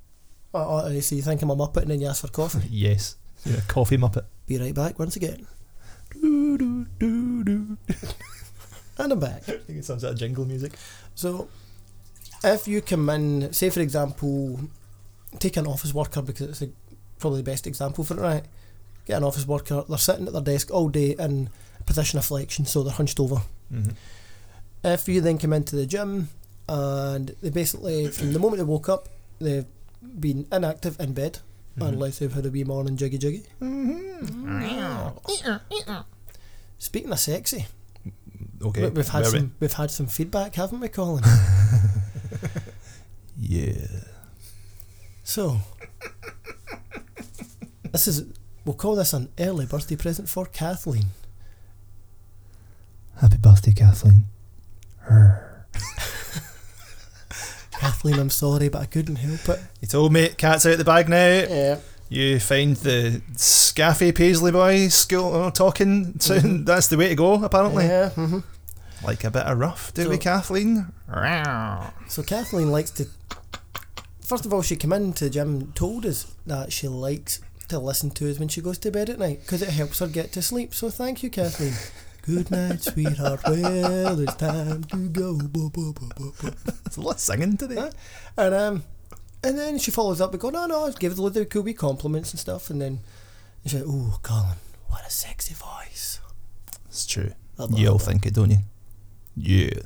[0.55, 2.61] Oh, oh, so you think I'm a muppet and then you ask for coffee?
[2.71, 4.25] Yes, you're a coffee muppet.
[4.47, 5.47] Be right back once again.
[6.13, 7.79] Do, do, do, do.
[8.99, 9.49] And I'm back.
[9.49, 10.73] I think it sounds like jingle music.
[11.15, 11.49] So,
[12.45, 14.61] if you come in, say for example,
[15.39, 16.69] take an office worker because it's a,
[17.19, 18.45] probably the best example for it, right?
[19.07, 22.25] Get an office worker, they're sitting at their desk all day in a position of
[22.25, 23.43] flexion, so they're hunched over.
[23.73, 23.91] Mm-hmm.
[24.85, 26.29] If you then come into the gym
[26.69, 29.09] and they basically, from the moment they woke up,
[29.41, 29.67] they've
[30.19, 31.39] been inactive in bed,
[31.79, 31.83] Mm-hmm.
[31.95, 33.45] unless they've had a wee morning jiggy jiggy.
[33.61, 34.59] Mm-hmm.
[34.59, 36.01] Mm-hmm.
[36.79, 37.67] Speaking of sexy,
[38.63, 41.25] Okay, we- we've had where we- some we've had some feedback, haven't we, Colin?
[43.45, 43.87] Yeah.
[45.25, 45.59] So,
[47.91, 48.25] this is
[48.65, 51.07] we'll call this an early birthday present for Kathleen.
[53.21, 54.27] Happy birthday, Kathleen.
[57.83, 59.61] Kathleen, I'm sorry, but I couldn't help it.
[59.81, 61.17] You told me cat's out the bag now.
[61.27, 61.79] Yeah.
[62.09, 66.19] You find the Scaffy Paisley boy school uh, talking.
[66.21, 67.87] Sound, That's the way to go, apparently.
[67.87, 68.11] Yeah.
[68.11, 68.39] hmm
[69.05, 70.93] Like a bit of rough, do So- we, Kathleen?
[72.09, 73.07] So Kathleen likes to.
[74.21, 77.79] First of all, she came into the gym and told us that she likes to
[77.81, 80.31] listen to us when she goes to bed at night because it helps her get
[80.33, 80.73] to sleep.
[80.73, 81.73] So thank you, Kathleen.
[82.23, 83.41] Good night, sweetheart.
[83.47, 85.35] Well, it's time to go.
[85.35, 87.75] There's a lot of singing today.
[87.75, 87.91] Huh?
[88.37, 88.85] And um,
[89.43, 91.75] and then she follows up with going, no, no, give it a little cool wee
[91.75, 92.71] compliments and stuff.
[92.71, 93.01] And then
[93.65, 94.57] she said, "Oh, Colin,
[94.89, 96.21] what a sexy voice."
[96.87, 97.33] It's true.
[97.71, 98.59] You all think it, don't you?
[99.37, 99.81] Yeah.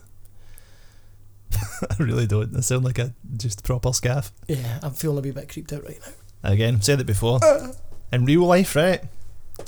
[1.90, 2.54] I really don't.
[2.56, 4.32] I sound like a just proper scaff.
[4.48, 6.50] Yeah, I'm feeling a wee bit creeped out right now.
[6.50, 7.40] Again, said it before.
[8.12, 9.02] In real life, right?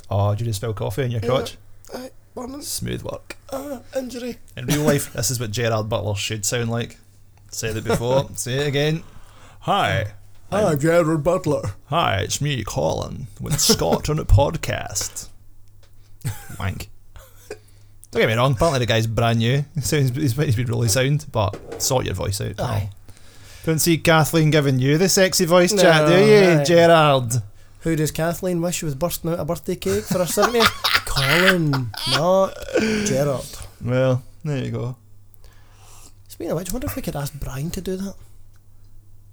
[0.09, 1.57] Oh, did you just spill coffee in your crotch?
[1.93, 2.61] Aye, morning.
[2.61, 3.37] Smooth work.
[3.49, 4.37] Uh, injury.
[4.55, 6.97] In real life, this is what Gerard Butler should sound like.
[7.51, 8.29] Said it before.
[8.35, 9.03] Say it again.
[9.61, 10.13] Hi.
[10.51, 11.73] Hi, Gerard Butler.
[11.87, 15.29] Hi, it's me, Colin, with Scott on a podcast.
[16.59, 16.89] Wank.
[18.11, 19.63] Don't get me wrong, apparently the guy's brand new.
[19.75, 22.57] He sounds, he's, he's been really sound, but sort your voice out.
[22.57, 22.65] pal.
[22.65, 22.89] Aye.
[23.65, 26.63] Don't see Kathleen giving you the sexy voice No, chat, do you, aye.
[26.63, 27.33] Gerard?
[27.81, 31.05] Who does Kathleen wish was bursting out a birthday cake for her 70th?
[31.09, 32.53] Colin, not
[33.05, 33.45] Gerard.
[33.83, 34.95] Well, there you go.
[36.27, 38.15] Speaking of which, I wonder if we could ask Brian to do that.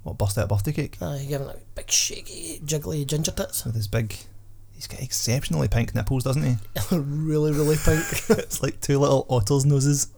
[0.03, 0.97] What, bust out a birthday cake?
[1.01, 3.65] Aye, giving that big shaky, jiggly ginger tits.
[3.65, 4.17] With his big.
[4.73, 6.57] He's got exceptionally pink nipples, doesn't he?
[6.97, 8.05] really, really pink.
[8.39, 10.09] it's like two little otter's noses.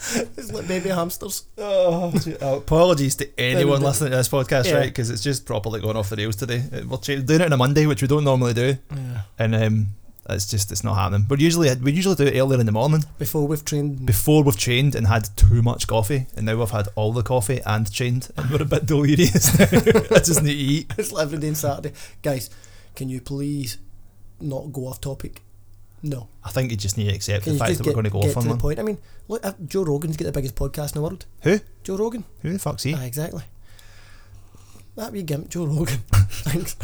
[0.36, 1.44] it's like baby hamsters.
[1.58, 4.74] Oh, apologies to anyone listening to this podcast, Yeah.
[4.78, 4.86] right?
[4.86, 6.62] Because it's just properly going off the rails today.
[6.72, 9.22] Uh, We're doing it on a Monday, which we don't normally do, Yeah.
[9.38, 9.86] and um,
[10.28, 11.24] it's just it's not happening.
[11.28, 14.06] But usually we usually do it earlier in the morning Before we've trained.
[14.06, 17.60] before we've trained and had too much coffee, and now we've had all the coffee
[17.66, 19.58] and trained, and we're a bit delirious.
[19.60, 20.92] I just need to eat.
[20.96, 21.92] it's like every day on Saturday.
[22.22, 22.50] Guys,
[22.94, 23.78] can you please
[24.40, 25.42] not go off topic?
[26.02, 26.28] No.
[26.44, 28.20] I think you just need to accept the fact that get, we're going to go
[28.20, 28.60] off on to the one.
[28.60, 28.78] point?
[28.78, 31.26] I mean, look, uh, Joe Rogan's got the biggest podcast in the world.
[31.42, 31.58] Who?
[31.82, 32.24] Joe Rogan.
[32.42, 32.94] Who the fuck's he?
[32.94, 33.42] Aye, exactly.
[34.96, 35.96] That wee gimp, Joe Rogan.
[36.28, 36.74] Thanks.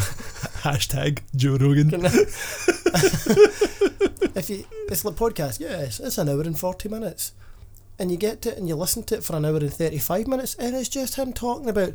[0.62, 2.06] Hashtag Joe Rogan.
[2.06, 2.08] I-
[4.38, 7.32] if you, it's like podcast, yes, it's an hour and 40 minutes.
[7.98, 10.26] And you get to it and you listen to it for an hour and 35
[10.26, 11.94] minutes, and it's just him talking about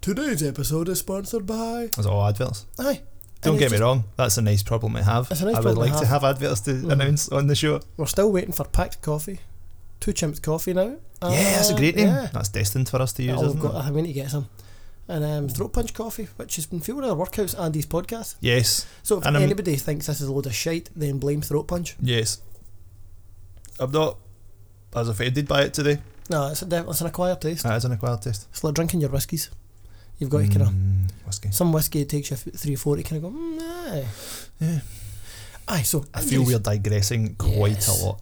[0.00, 1.90] today's episode is sponsored by.
[1.94, 2.66] That's all adverts.
[2.78, 3.02] Aye.
[3.44, 5.30] Don't get me wrong, that's a nice problem to have.
[5.30, 6.22] Nice I would like to have.
[6.22, 6.92] have adverts to Mhm.
[6.92, 7.80] announce on the show.
[7.96, 9.40] We're still waiting for packed coffee.
[10.00, 10.96] Two chimps coffee now.
[11.22, 12.08] yeah, that's a Uh, great name.
[12.08, 12.28] Yeah.
[12.32, 13.88] That's destined for us to use, isn't got, it?
[13.88, 14.48] I need to get some.
[15.08, 18.36] And um, Throat Punch Coffee, which has been fueling our workouts and these podcasts.
[18.40, 21.68] Yes, So if And, anybody thinks this is a load of shite, then blame Throat
[21.68, 21.96] Punch.
[22.00, 22.38] yes.
[23.78, 24.18] I'm not
[24.94, 25.98] as offended by it today.
[26.30, 27.64] No, it's, a, it's an acquired taste.
[27.64, 28.46] That is an acquired taste.
[28.50, 29.50] It's like drinking your whiskies.
[30.18, 31.50] You've got to kind of Mm, whiskey.
[31.50, 33.38] some whiskey it takes you three or four to kind of go.
[33.38, 34.06] Mm, aye.
[34.60, 34.80] Yeah.
[35.68, 35.82] Aye.
[35.82, 37.88] So I feel we're digressing quite Yes.
[37.88, 38.20] a lot.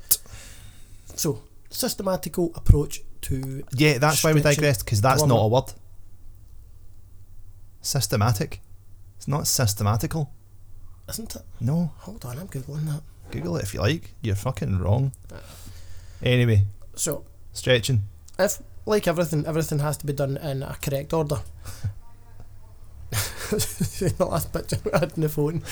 [1.17, 5.73] So systematical approach to Yeah, that's why we digressed because that's not a word.
[7.81, 8.61] Systematic.
[9.17, 10.31] It's not systematical.
[11.09, 11.43] isn't it?
[11.61, 13.03] No, Hold on, I'm googling that.
[13.31, 14.15] Google it if you like.
[14.23, 15.13] You're fucking wrong.
[16.23, 18.05] Anyway, So stretching.
[18.39, 21.41] if like everything, everything has to be done in a correct order.
[23.11, 25.63] the last picture I had on the phone.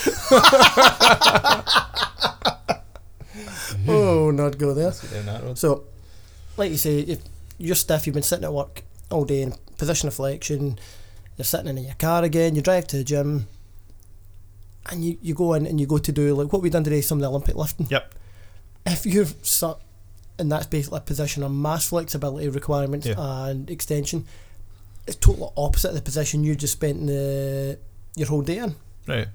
[3.88, 4.92] oh, not go there.
[5.54, 5.84] So,
[6.56, 7.20] like you say, if
[7.58, 10.78] you're stiff, you've been sitting at work all day in position of flexion,
[11.36, 13.48] you're sitting in your car again, you drive to the gym,
[14.90, 17.00] and you, you go in and you go to do like what we done today,
[17.00, 17.86] some of the Olympic lifting.
[17.90, 18.14] Yep.
[18.86, 19.76] If you're sat
[20.40, 23.14] in that's basically a position of mass flexibility requirements Yeah.
[23.46, 24.26] and extension,
[25.06, 27.78] it's totally opposite of the position you just spent the,
[28.16, 28.74] your whole day in.
[29.06, 29.28] Right.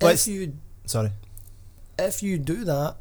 [0.00, 0.52] Let's- If you
[0.86, 1.10] Sorry.
[1.98, 2.96] if you do that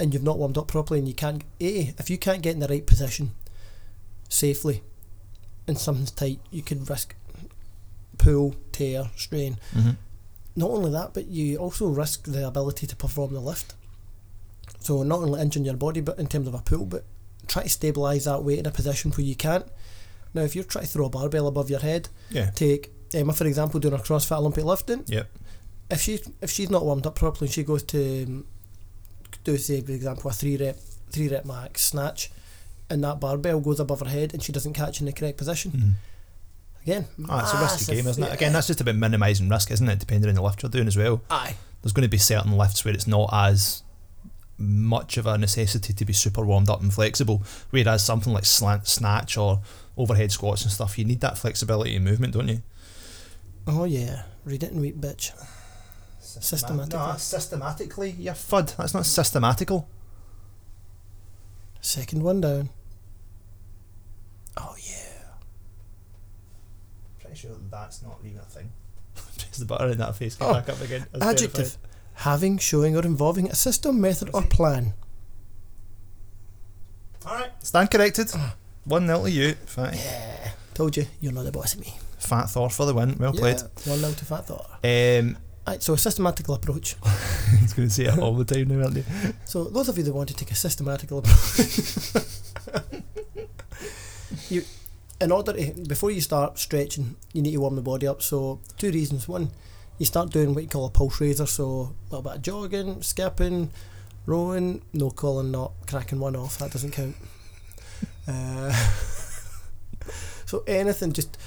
[0.00, 2.60] and you've not warmed up properly and you can't a if you can't get in
[2.60, 3.30] the right position
[4.28, 4.82] safely
[5.68, 7.14] and something's tight you could risk
[8.18, 9.90] pull tear strain Mm-hmm.
[10.56, 13.74] not only that but you also risk the ability to perform the lift
[14.86, 17.04] so not only injuring your body but in terms of a pull but
[17.48, 19.66] try to stabilise that weight in a position where you can't
[20.34, 22.50] now if you're trying to throw a barbell above your head Yeah.
[22.50, 25.26] take Emma for example doing her CrossFit Olympic lifting Yep.
[25.90, 28.44] if she if she's not warmed up properly and she goes to um,
[29.44, 30.76] do say for example a three rep
[31.10, 32.30] three rep max snatch
[32.90, 35.70] and that barbell goes above her head and she doesn't catch in the correct position
[35.72, 35.92] Mm.
[36.82, 38.32] again Ah, it's a risky massive- game, isn't it?
[38.32, 39.98] Again, that's just about minimising risk, isn't it?
[39.98, 41.20] Depending on the lift you're doing as well.
[41.30, 43.82] aye There's going to be certain lifts where it's not as
[44.58, 47.42] much of a necessity to be super warmed up and flexible.
[47.70, 49.60] Whereas something like slant snatch or
[49.96, 52.62] overhead squats and stuff, you need that flexibility and movement, don't you?
[53.68, 55.32] oh yeah read it and weep bitch
[56.20, 56.98] Systematically.
[56.98, 58.76] No, systematically, you fud.
[58.76, 59.86] That's not systematical.
[61.80, 62.68] second one down
[64.56, 65.22] oh yeah
[67.20, 68.70] Pretty sure that's not even a thing.
[69.14, 71.06] Press the button in that face Oh, back up again.
[71.20, 71.76] Adjective
[72.16, 74.94] having showing or involving a system method or plan
[77.26, 77.50] Alright.
[77.64, 78.30] Stand corrected.
[78.84, 79.54] 1 0 to you.
[79.66, 79.96] Fatty.
[79.98, 83.16] yeah told you you're not the boss of me Fat Thor for the win.
[83.18, 83.56] Well played.
[83.56, 86.94] yeah, one nil to Fat Thor Um, Right, so a systematical approach.
[87.04, 89.04] I was going to say it all the time now, aren't you?
[89.46, 92.92] So those of you that want to take a systematical approach,
[94.50, 94.62] you,
[95.20, 98.22] in order to before you start stretching, you need to warm the body up.
[98.22, 99.26] So two reasons.
[99.26, 99.50] One,
[99.98, 101.46] you start doing what you call a pulse raiser.
[101.46, 103.70] So a little bit of jogging, skipping,
[104.26, 104.82] rowing.
[104.92, 106.58] No calling, not cracking one off.
[106.58, 107.16] That doesn't count.
[108.28, 108.72] Uh,
[110.46, 111.38] so anything, just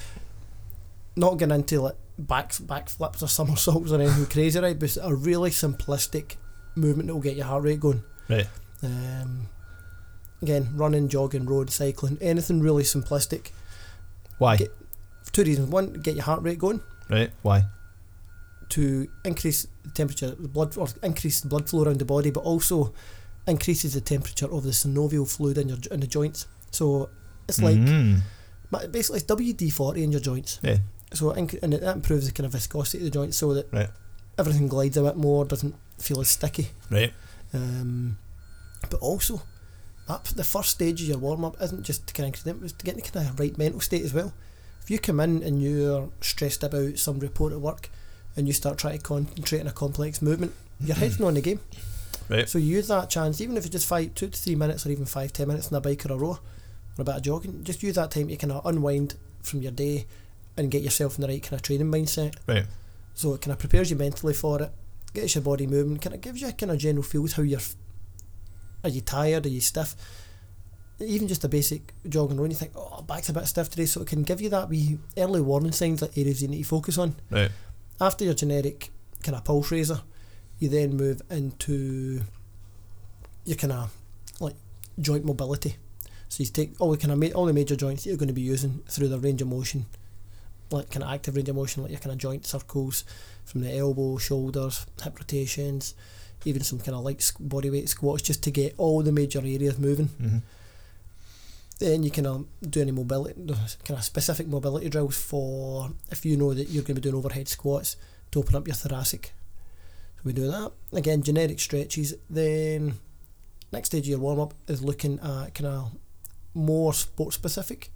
[1.14, 4.78] not getting into like back backflips or somersaults or anything crazy, right?
[4.78, 6.36] But a really simplistic
[6.74, 8.02] movement that will get your heart rate going.
[8.28, 8.48] Right.
[8.82, 9.48] Um,
[10.40, 13.50] again, running, jogging, road, cycling, anything really simplistic.
[14.38, 14.56] Why?
[14.56, 14.72] Get-
[15.22, 15.68] For two reasons.
[15.68, 17.30] One, get your heart rate going right.
[17.42, 17.64] Why?
[18.70, 22.40] To increase the temperature, the blood, or increase the blood flow around the body, but
[22.44, 22.92] also
[23.46, 26.46] increases the temperature of the synovial fluid in your in the joints.
[26.70, 27.08] So
[27.48, 28.22] it's like Mm.
[28.92, 30.58] basically it's WD forty in your joints.
[30.62, 30.78] Yeah.
[31.12, 33.66] So inc- and it, that improves the kind of viscosity of the joints, so that
[33.72, 33.90] Right.
[34.38, 36.68] everything glides a bit more, doesn't feel as sticky.
[36.90, 37.12] Right.
[37.52, 38.18] Um,
[38.88, 39.42] but also,
[40.06, 42.84] that, the first stage of your warm up isn't just to kind of it's to
[42.84, 44.32] get in the kind of right mental state as well.
[44.82, 47.90] If you come in and you're stressed about some report at work,
[48.36, 51.00] and you start trying to concentrate on a complex movement, your mm-hmm.
[51.00, 51.60] head's not in the game.
[52.28, 52.48] Right.
[52.48, 54.90] So you use that chance, even if it's just five, two to three minutes, or
[54.90, 56.38] even five, ten minutes on a bike or a row,
[56.98, 57.64] or a bit of jogging.
[57.64, 60.06] Just use that time to kind of unwind from your day,
[60.56, 62.36] and get yourself in the right kind of training mindset.
[62.46, 62.66] Right.
[63.14, 64.70] So it kind of prepares you mentally for it,
[65.12, 67.60] gets your body moving, kind of gives you a kind of general feels how you're.
[68.84, 69.46] Are you tired?
[69.46, 69.94] Are you stiff?
[71.00, 73.86] Even just a basic jog and run, you think, oh, back's a bit stiff today,
[73.86, 76.68] so it can give you that wee early warning signs, that areas you need to
[76.68, 77.16] focus on.
[77.30, 77.50] Right.
[78.00, 78.90] After your generic
[79.22, 80.00] kind of pulse raiser,
[80.58, 82.22] you then move into
[83.44, 83.94] your kind of
[84.40, 84.54] like
[85.00, 85.76] joint mobility.
[86.28, 88.34] So you take all the kind of all the major joints that you're going to
[88.34, 89.86] be using through the range of motion,
[90.70, 93.04] like kind of active range of motion, like your kind of joint circles
[93.44, 95.94] from the elbow, shoulders, hip rotations,
[96.44, 99.78] even some kind of light body weight squats, just to get all the major areas
[99.78, 100.08] moving.
[100.08, 100.38] Mm-hmm.
[101.80, 103.34] Then you can um, do any mobility,
[103.84, 107.14] kind of specific mobility drills for if you know that you're going to be doing
[107.16, 107.96] overhead squats
[108.32, 109.32] to open up your thoracic.
[110.16, 110.72] So we do that.
[110.92, 112.14] Again, generic stretches.
[112.28, 112.94] Then
[113.72, 115.92] next stage of your warm up is looking at kind of
[116.54, 117.90] more sport specific,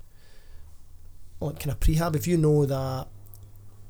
[1.40, 2.16] like kind of prehab.
[2.16, 3.08] If you know that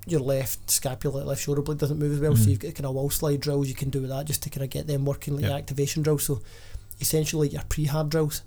[0.07, 2.49] your left scapula, left shoulder blade doesn't move as well, so Mhm.
[2.51, 4.65] you've got kind of wall slide drills you can do with that just to kind
[4.65, 6.25] of get them working like your activation drills.
[6.25, 6.43] So
[7.01, 8.43] essentially your prehab drills,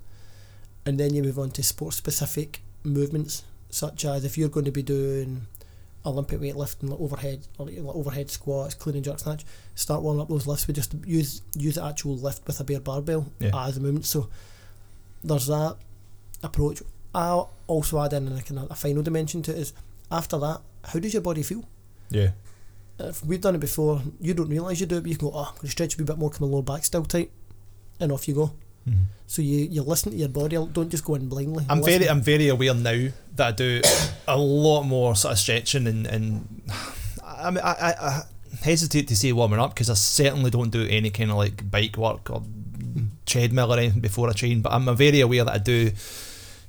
[0.87, 4.71] and then you move on to sport specific movements such as if you're going to
[4.71, 5.45] be doing
[6.05, 9.45] Olympic weightlifting, like overhead, like overhead squats, clean and jerk snatch.
[9.75, 10.65] Start warming up those lifts.
[10.67, 13.51] We just use use the actual lift with a bare barbell Yeah.
[13.67, 14.05] as a movement.
[14.05, 14.29] So
[15.23, 15.75] there's that
[16.43, 16.81] approach.
[17.13, 19.73] I also add in a kind of a final dimension to it is
[20.09, 21.65] after that, how does your body feel?
[22.09, 22.31] Yeah.
[22.99, 25.33] If we've done it before, you don't realise you do it, but you can go,
[25.35, 27.31] oh, I'm going to stretch a bit more, come my lower back still tight,
[27.99, 28.53] and off you go.
[28.87, 29.03] Mm-hmm.
[29.29, 31.65] So you, you listen to your body, don't just go in blindly.
[31.69, 31.99] I'm Listen.
[31.99, 33.81] very I'm very aware now that I do
[34.27, 36.61] a lot more sort of stretching and and
[37.25, 38.23] I mean, I, I, I
[38.61, 41.97] hesitate to say warming up because I certainly don't do any kind of like bike
[41.97, 42.41] work or
[43.25, 44.61] treadmill or anything before I train.
[44.61, 45.91] But I'm very aware that I do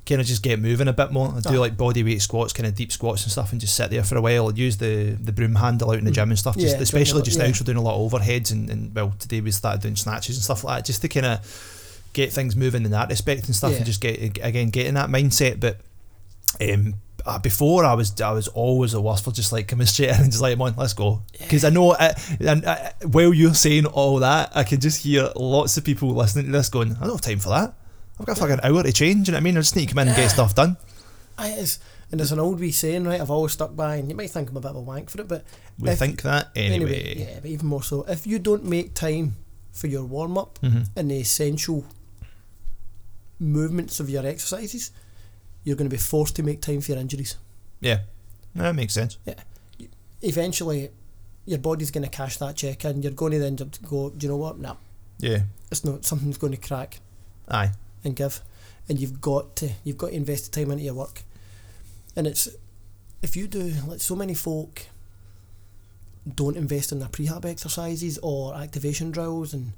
[0.04, 1.32] kind of just get moving a bit more.
[1.36, 1.60] I do Ah.
[1.60, 4.16] like body weight squats, kind of deep squats and stuff, and just sit there for
[4.16, 4.48] a while.
[4.48, 6.56] I use the the broom handle out in the gym and stuff.
[6.58, 7.50] Just Yeah, especially just now, yeah.
[7.52, 10.36] 'cause we're doing a lot of overheads and, and well today we started doing snatches
[10.36, 11.74] and stuff like that, just to kind of
[12.12, 13.76] get things moving in that respect and stuff, Yeah.
[13.78, 15.60] and just get again get in that mindset.
[15.60, 15.80] But
[16.60, 16.94] um,
[17.26, 20.16] uh, before I was I was always a worst for just like coming straight in
[20.16, 21.22] and just like, come on, let's go.
[21.38, 25.30] Because I know, uh, and uh, while you're saying all that, I can just hear
[25.36, 27.74] lots of people listening to this going, I don't have time for that.
[28.20, 29.56] I've got a fucking hour to change, you know what I mean?
[29.56, 30.76] I just need to come in and get stuff done.
[31.38, 31.78] It is.
[32.10, 34.50] And there's an old wee saying, right, I've always stuck by, and you might think
[34.50, 35.44] I'm a bit of a wank for it, but
[35.78, 37.14] We If- think that anyway.
[37.16, 39.36] yeah, but even more so, if you don't make time
[39.72, 41.84] for your warm up hmm and the essential
[43.38, 44.90] movements of your exercises,
[45.64, 47.36] you're going to be forced to make time for your injuries.
[47.80, 48.00] Yeah,
[48.54, 49.18] that makes sense.
[49.24, 49.34] Yeah,
[50.22, 50.90] eventually,
[51.46, 54.26] your body's going to cash that check and You're going to then just go, do
[54.26, 54.58] you know what?
[54.58, 54.76] Nah,
[55.18, 57.00] Yeah, it's not something's going to crack
[57.48, 57.72] aye.
[58.04, 58.40] and give,
[58.88, 61.22] and you've got to you've got to invest the time into your work.
[62.16, 62.48] And it's
[63.22, 64.86] if you do like so many folk
[66.34, 69.72] don't invest in their prehab exercises or activation drills and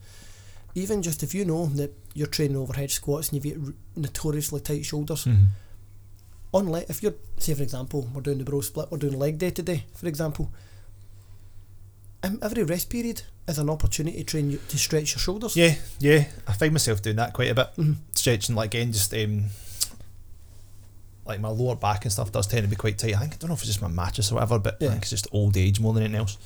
[0.74, 4.60] even just if you know that you're training overhead squats and you've got r- notoriously
[4.60, 5.48] tight shoulders Mhm.
[6.54, 9.50] unless if you're say for example we're doing the bro split we're doing leg day
[9.50, 10.50] today for example
[12.22, 15.74] um, every rest period is an opportunity to train you to stretch your shoulders Yeah,
[15.98, 16.26] yeah.
[16.46, 17.68] I find myself doing that quite a bit.
[17.78, 17.96] Mhm.
[18.14, 19.46] Stretching, like again, just um,
[21.26, 23.14] like my lower back and stuff does tend to be quite tight.
[23.14, 24.90] I think I don't know if it's just my mattress or whatever, but I Yeah.
[24.90, 26.36] think it's just old age more than anything else.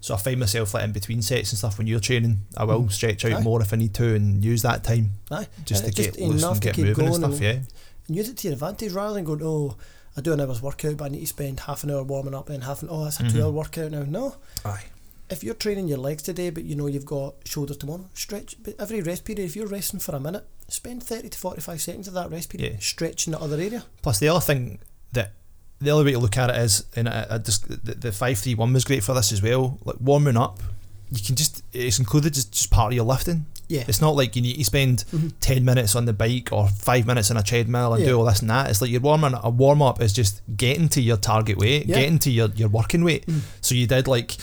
[0.00, 2.84] So I find myself like in between sets and stuff when you're training, I will
[2.84, 2.92] Mhm.
[2.92, 3.40] stretch out Aye.
[3.42, 5.48] more if I need to and use that time Aye.
[5.64, 7.40] just And to it's get loose and get moving and stuff.
[7.40, 7.58] Yeah,
[8.06, 9.76] and use it to your advantage rather than going, oh,
[10.16, 12.48] I do an hour's workout, but I need to spend half an hour warming up
[12.48, 13.32] and half an oh, that's a Mhm.
[13.32, 14.02] two hour workout now.
[14.04, 14.36] No.
[14.64, 14.84] aye,
[15.30, 18.56] If you're training your legs today, but you know you've got shoulders tomorrow, stretch.
[18.62, 22.08] But every rest period, if you're resting for a minute, spend 30 to 45 seconds
[22.08, 22.78] of that rest period Yeah.
[22.80, 23.84] stretching the other area.
[24.00, 24.78] Plus, the other thing
[25.12, 25.34] that
[25.80, 28.38] the other way to look at it is, and I, I just the, the five
[28.38, 29.78] three one was great for this as well.
[29.84, 30.58] Like warming up,
[31.10, 33.46] you can just it's included just, just part of your lifting.
[33.68, 33.84] Yeah.
[33.86, 35.32] It's not like you need to spend Mhm.
[35.40, 38.10] ten minutes on the bike or five minutes on a treadmill and Yeah.
[38.10, 38.70] do all this and that.
[38.70, 41.96] It's like you're warming a warm up is just getting to your target weight, Yeah.
[41.96, 43.26] getting to your, your working weight.
[43.26, 43.40] Mm.
[43.60, 44.38] So you did like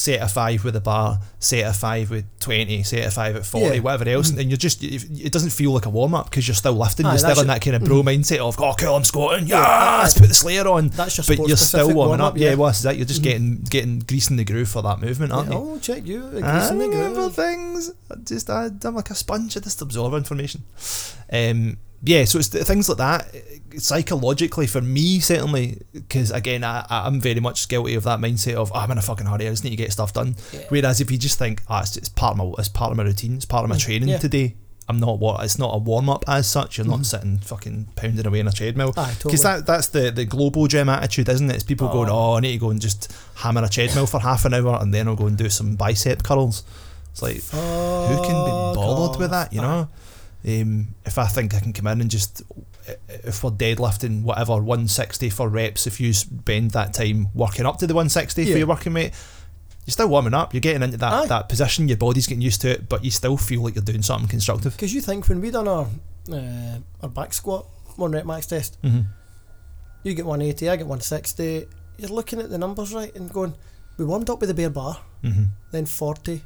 [0.00, 3.44] set a five with a bar, set a five with twenty, set a five at
[3.44, 3.80] forty, Yeah.
[3.82, 4.38] whatever else, Mhm.
[4.40, 7.04] and you're just it it doesn't feel like a warm up because you're still lifting.
[7.06, 9.58] Aye, you're still in that kind of bro mindset of oh cool, I'm squatting, yeah,
[9.60, 10.88] Yeah, let's put the slayer on.
[10.88, 12.54] That's your But you're still warming up, warm-up, yeah.
[12.54, 12.96] Well, that's that.
[12.96, 13.24] You're just Mhm.
[13.24, 15.70] getting getting greasing the groove for that movement, aren't Yeah, you?
[15.74, 16.26] Oh, check you.
[16.28, 17.34] I Greasing the remember groove.
[17.34, 17.90] things.
[18.10, 19.56] I just I, I'm like a sponge.
[19.56, 20.62] I just absorb information.
[21.32, 23.34] Um, yeah, so it's th- things like that.
[23.78, 28.70] Psychologically, for me, certainly, because again, I, I'm very much guilty of that mindset of
[28.74, 29.46] oh, I'm in a fucking hurry.
[29.46, 30.36] I just need to get stuff done.
[30.52, 30.60] Yeah.
[30.68, 33.02] Whereas if you just think, ah, it's, it's part of my it's part of my
[33.04, 33.34] routine.
[33.36, 34.18] It's part of my Mm, training yeah.
[34.18, 34.56] today.
[34.88, 36.76] I'm not what it's not a warm up as such.
[36.78, 36.90] You're Mhm.
[36.90, 38.92] not sitting fucking pounding away in a treadmill.
[38.96, 39.30] Aye, totally.
[39.30, 41.54] Because that that's the, the global gym attitude, isn't it?
[41.54, 42.32] It's people going, Oh.
[42.32, 44.92] oh, I need to go and just hammer a treadmill for half an hour and
[44.92, 46.64] then I'll go and do some bicep curls.
[47.12, 49.88] It's like, who can be Fuck bothered with that, you know?
[50.46, 52.42] Um, if I think I can come in and just,
[53.08, 57.86] if we're deadlifting whatever 160 for reps, if you spend that time working up to
[57.86, 58.52] the 160 Yeah.
[58.52, 59.12] for your working mate,
[59.86, 60.54] you're still warming up.
[60.54, 61.26] You're getting into that, Aye.
[61.26, 61.88] that position.
[61.88, 64.72] Your body's getting used to it, but you still feel like you're doing something constructive.
[64.72, 65.86] Because you think when we done our
[66.32, 67.66] uh, our back squat
[67.96, 69.00] one rep max test, Mm-hmm.
[70.04, 71.66] you get 180, I get 160.
[71.98, 73.54] You're looking at the numbers right and going,
[73.98, 75.44] we warmed up with the bare bar, Mm-hmm.
[75.72, 76.42] then 40,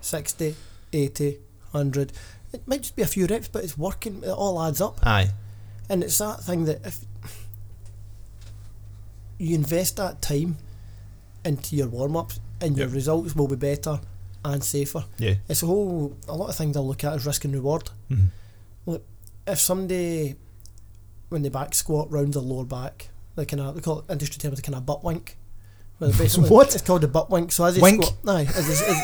[0.00, 0.54] 60,
[0.92, 1.38] 80,
[1.70, 2.12] 100.
[2.52, 4.22] It might just be a few reps, but it's working.
[4.22, 5.30] It all adds up, Aye.
[5.88, 7.04] and it's that thing that if
[9.38, 10.56] you invest that time
[11.44, 12.94] into your warm ups, and your Yep.
[12.94, 14.00] results will be better
[14.44, 15.04] and safer.
[15.18, 15.34] Yeah.
[15.48, 16.16] It's a whole.
[16.28, 17.90] A lot of things I look at as risk and reward.
[18.10, 18.96] Mm-hmm.
[19.44, 20.36] if somebody
[21.30, 24.38] when they back squat round the lower back, they kind of they call it industry
[24.38, 25.36] terms kind of butt wink.
[25.98, 26.74] Where basically- What?
[26.74, 27.50] It's called a butt wink.
[27.50, 28.04] So as they Wink?
[28.04, 29.02] squat, aye, as as,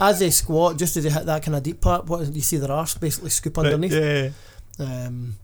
[0.00, 2.56] as they squat, just as they hit that kind of deep part, what you see
[2.56, 3.92] their arse basically scoop underneath.
[3.92, 4.30] Yeah.
[4.78, 5.36] Um,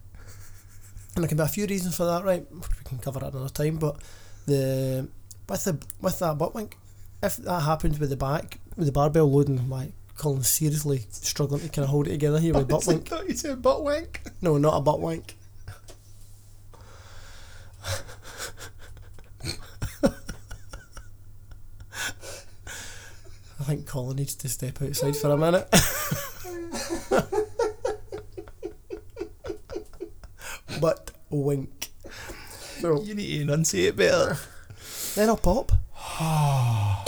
[1.15, 2.45] and there can be a few reasons for that, right?
[2.51, 3.77] We can cover that another time.
[3.77, 3.97] But
[4.45, 5.07] the
[5.47, 6.77] with the with that butt wink,
[7.23, 11.69] if that happens with the back with the barbell loading, like Colin seriously struggling to
[11.69, 13.07] kind of hold it together here with butt wink.
[13.07, 14.21] thought you said butt wink.
[14.41, 15.35] No, not a butt wank.
[23.75, 25.67] Think Colin needs to step outside for a minute.
[30.81, 31.89] but wink.
[32.79, 34.37] So, You need to enunciate better.
[35.15, 35.71] then I'll pop.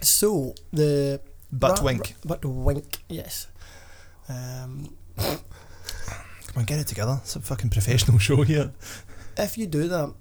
[0.00, 1.20] so, the.
[1.52, 2.14] but ra- wink.
[2.24, 3.46] ra- butt wink, yes.
[4.28, 5.38] Um, Come
[6.56, 7.18] on, get it together.
[7.22, 8.72] It's a fucking professional show here.
[9.36, 10.12] if you do that,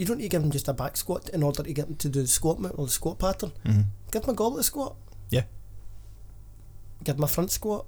[0.00, 1.96] you don't need to give them just a back squat in order to get them
[1.96, 3.52] to do the squat or the squat pattern.
[3.66, 3.80] Mm-hmm.
[4.10, 4.96] Give them a goblet squat.
[5.28, 5.42] Yeah.
[7.04, 7.84] Give them a front squat.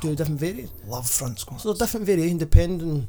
[0.00, 0.70] Do a different variation.
[0.86, 1.62] Love front squats.
[1.62, 3.08] So different variation depending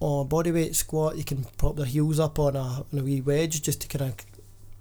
[0.00, 1.16] on body weight squat.
[1.16, 4.10] You can prop their heels up on a, on a wee wedge just to kind
[4.10, 4.16] of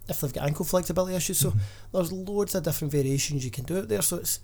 [0.09, 1.37] if they've got ankle flexibility issues.
[1.39, 1.59] So Mhm.
[1.93, 4.01] there's loads of different variations you can do out there.
[4.01, 4.39] So it's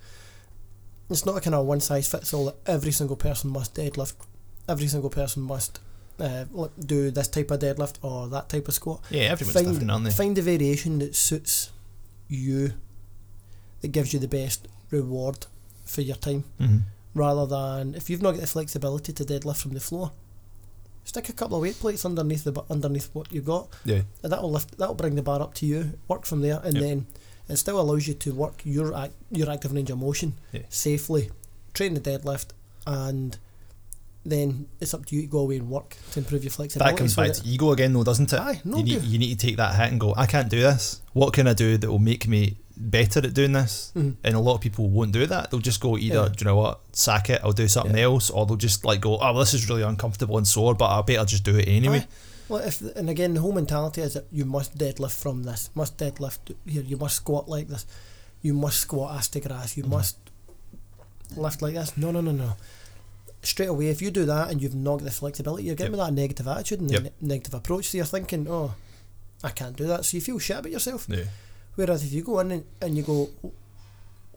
[1.10, 2.46] it's not a kind of one size fits all.
[2.46, 4.14] That every single person must deadlift.
[4.68, 5.80] Every single person must
[6.20, 6.44] uh,
[6.78, 9.00] do this type of deadlift or that type of squat.
[9.10, 10.10] yeah, everyone's Find- different, aren't they?
[10.10, 11.70] Find the variation that suits
[12.28, 12.72] you,
[13.80, 15.46] that gives you the best reward
[15.84, 16.78] for your time, Mm-hmm.
[17.14, 20.12] rather than if you've not got the flexibility to deadlift from the floor,
[21.04, 24.02] stick a couple of weight plates underneath the underneath what you've got, Yeah.
[24.22, 25.98] and that'll lift that'll bring the bar up to you.
[26.08, 26.82] Work from there, and Yep.
[26.82, 27.06] then
[27.48, 30.62] it still allows you to work your ac- your active range of motion Yeah.
[30.70, 31.30] safely,
[31.74, 32.46] train the deadlift,
[32.86, 33.36] and
[34.24, 36.92] then it's up to you to go away and work to improve your flexibility.
[36.92, 38.40] That comes back to ego again, though, doesn't it?
[38.40, 40.60] Aye, no you, need, you need to take that hit and go, I can't do
[40.60, 41.02] this.
[41.12, 43.92] What can I do that will make me better at doing this?
[43.94, 44.16] Mhm.
[44.24, 45.50] And a lot of people won't do that.
[45.50, 46.28] They'll just go either, Yeah.
[46.28, 48.04] do you know what, sack it, I'll do something Yeah.
[48.04, 50.86] else, or they'll just like go, oh, well, this is really uncomfortable and sore, but
[50.86, 51.98] I better just do it anyway.
[51.98, 52.06] Aye.
[52.48, 55.96] Well, if and again, the whole mentality is that you must deadlift from this, must
[55.98, 57.86] deadlift here, you must squat like this,
[58.42, 59.88] you must squat ass to grass, you Mhm.
[59.90, 60.16] must
[61.36, 61.92] lift like this.
[61.96, 62.52] No, no, no, no.
[63.44, 65.98] Straight away, if you do that and you've not got the flexibility, you're getting Yep.
[66.00, 67.02] with that negative attitude and Yep.
[67.02, 67.90] the ne- negative approach.
[67.90, 68.74] So you're thinking, oh,
[69.42, 70.04] I can't do that.
[70.04, 71.06] So you feel shit about yourself.
[71.08, 71.24] Yeah.
[71.74, 73.30] Whereas if you go in and, and you go,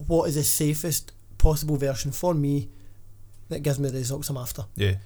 [0.06, 2.68] what is the safest possible version for me
[3.48, 4.64] that gives me the results I'm after?
[4.76, 4.96] Yeah.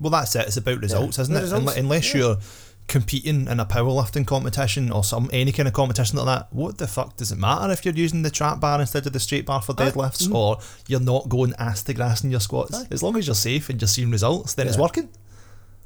[0.00, 0.46] Well, that's it.
[0.46, 1.42] It's about results, isn't The it?
[1.42, 2.20] results, Unless yeah.
[2.20, 2.38] you're
[2.92, 6.86] competing in a powerlifting competition or some any kind of competition like that, what the
[6.86, 9.60] fuck does it matter if you're using the trap bar instead of the straight bar
[9.62, 10.34] for deadlifts Mhm.
[10.34, 12.74] or you're not going ass to grass in your squats?
[12.74, 12.86] Aye.
[12.90, 15.08] As long as you're safe and you're seeing results, then it's working.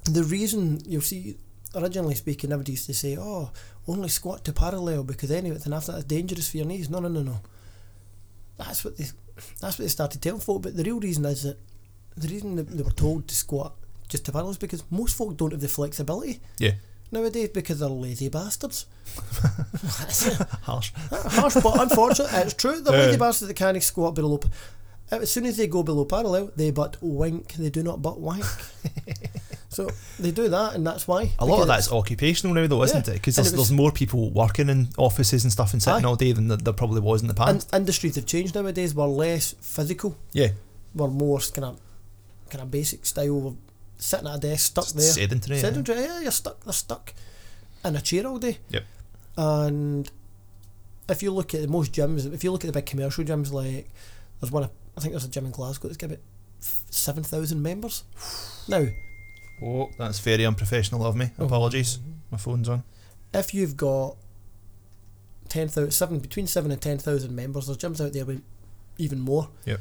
[0.05, 1.37] The reason you'll see,
[1.75, 3.51] originally speaking, everybody used to say, "Oh,
[3.87, 7.23] only squat to parallel because anything after that's dangerous for your knees." No, no, no,
[7.23, 7.41] no.
[8.59, 9.05] That's what they,
[9.61, 10.63] that's what they started telling folk.
[10.63, 11.59] But the real reason is that
[12.17, 13.75] the reason they were told to squat
[14.09, 16.75] just to parallel is because most folk don't have the flexibility Yeah.
[17.13, 18.87] Nowadays because they're lazy bastards.
[20.63, 20.93] Harsh.
[21.11, 22.81] Harsh, but unfortunate, it's true.
[22.81, 23.07] They're Yeah.
[23.07, 23.19] lazy uh.
[23.21, 24.41] bastards that can't squat below.
[25.13, 27.55] Uh, as soon as they go below parallel, they but wink.
[27.55, 28.45] They do not but wank.
[29.69, 29.89] so
[30.19, 31.31] they do that, and that's why.
[31.39, 33.13] A lot of that's occupational now, though, isn't Yeah.
[33.15, 33.19] it?
[33.19, 36.09] Because there's, it was- there's more people working in offices and stuff and sitting Aye.
[36.09, 37.69] all day than there, probably was in the past.
[37.73, 38.95] And industries have changed nowadays.
[38.95, 40.17] We're less physical.
[40.33, 40.49] yeah.
[40.95, 41.81] We're more kind of
[42.49, 43.57] kind of basic style of
[43.99, 45.03] sitting at a desk, stuck there.
[45.13, 45.59] Sedentary.
[45.59, 46.61] Sedentary, yeah, you're stuck.
[46.65, 47.15] They're stuck
[47.85, 48.59] in a chair all day.
[48.71, 48.85] Yep.
[49.37, 50.11] And
[51.09, 53.53] if you look at the most gyms, if you look at the big commercial gyms,
[53.53, 53.89] like
[54.41, 54.65] there's one,
[54.97, 56.21] I think there's a gym in Glasgow that's got about
[56.61, 58.05] seven thousand members.
[58.69, 58.85] Now,
[59.63, 61.31] Oh, that's very unprofessional of me.
[61.39, 61.47] Oh.
[61.47, 61.99] Apologies.
[62.33, 62.83] My phone's on.
[63.33, 64.17] if you've got
[65.49, 68.43] ten thousand, seven between seven and ten thousand members, there's gyms out there with
[68.99, 69.49] even more.
[69.65, 69.81] Yep.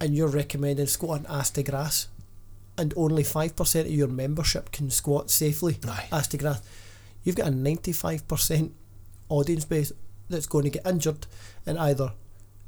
[0.00, 2.08] And you're recommending squatting ass to grass,
[2.76, 5.78] and only five percent of your membership can squat safely.
[5.86, 6.08] Aye.
[6.12, 6.62] ass to grass,
[7.22, 8.70] you've got a 95%
[9.28, 9.92] audience base
[10.28, 11.26] that's going to get injured
[11.66, 12.12] and either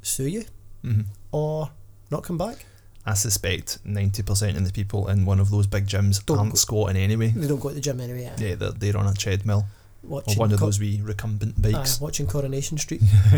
[0.01, 0.45] sue you
[0.81, 1.01] hmm
[1.31, 1.69] or
[2.11, 2.65] not come back.
[3.05, 6.55] I suspect 90% of the people in one of those big gyms Don't aren't go-
[6.57, 7.27] squatting anyway.
[7.29, 8.31] They don't go to the gym anyway.
[8.37, 9.65] Yeah, they're, they're on a treadmill
[10.03, 11.99] or Watching, one of Co- those wee recumbent aye, bikes.
[12.01, 13.01] watching Coronation Street.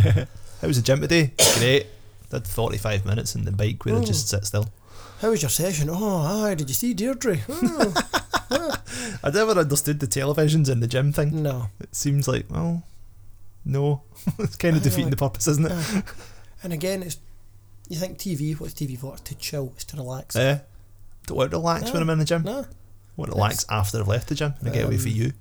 [0.61, 1.33] How was the gym today?
[1.57, 1.87] Great.
[2.29, 4.03] Did 45 minutes in the bike where I Oh.
[4.03, 4.67] just sits still.
[5.19, 5.89] How was your session?
[5.91, 7.39] Oh, aye, did you see Deirdre?
[7.49, 7.93] Oh,
[9.23, 11.43] I never understood the televisions in the gym thing.
[11.43, 11.67] no.
[11.79, 12.83] It seems like, well,
[13.65, 14.03] no.
[14.39, 15.71] it's kind of Aye, defeating like- the purpose, isn't it?
[15.71, 16.03] Aye.
[16.61, 17.15] And again, it's
[17.87, 19.15] you think TV, what's TV for?
[19.15, 20.35] To chill, it's to relax.
[20.35, 20.59] Eh?
[21.25, 21.93] Don't want to relax No.
[21.93, 22.43] when I'm in the gym.
[22.43, 22.65] no,
[23.15, 25.31] want to relax after I've left the gym and get away Um, for you.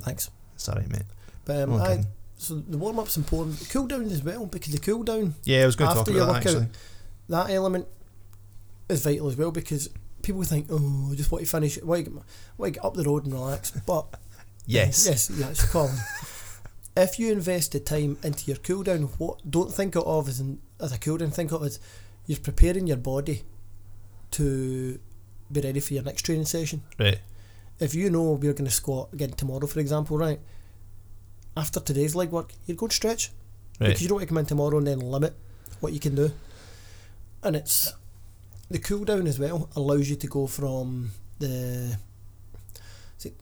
[0.00, 0.30] thanks.
[0.56, 1.02] Sorry, mate.
[1.44, 2.04] But um, okay.
[2.38, 3.58] so the warm up's important.
[3.58, 6.08] The cool down as well, because the cool down Yeah, I was going to talk
[6.08, 6.66] about that actually.
[7.28, 7.86] that element
[8.88, 9.88] is vital as well because
[10.22, 12.22] people think, oh, I just want to finish, want to get, my-
[12.58, 13.70] want to get up the road and relax.
[13.70, 14.06] But
[14.66, 15.06] Yes.
[15.06, 15.94] yes, yes, Colin.
[16.96, 20.60] if you invest the time into your cool down, what don't think of as an,
[20.80, 21.30] as a cool down.
[21.30, 21.80] Think of it as
[22.26, 23.42] you're preparing your body
[24.32, 24.98] to
[25.52, 26.82] be ready for your next training session.
[26.98, 27.18] Right.
[27.78, 30.40] If you know we're going to squat again tomorrow, for example, right?
[31.56, 33.30] After today's leg work, you're going to stretch
[33.80, 33.88] Right.
[33.88, 35.34] because you don't want to come in tomorrow and then limit
[35.80, 36.30] what you can do.
[37.42, 37.92] And it's
[38.70, 41.98] the cool down as well allows you to go from the.
[43.18, 43.32] See,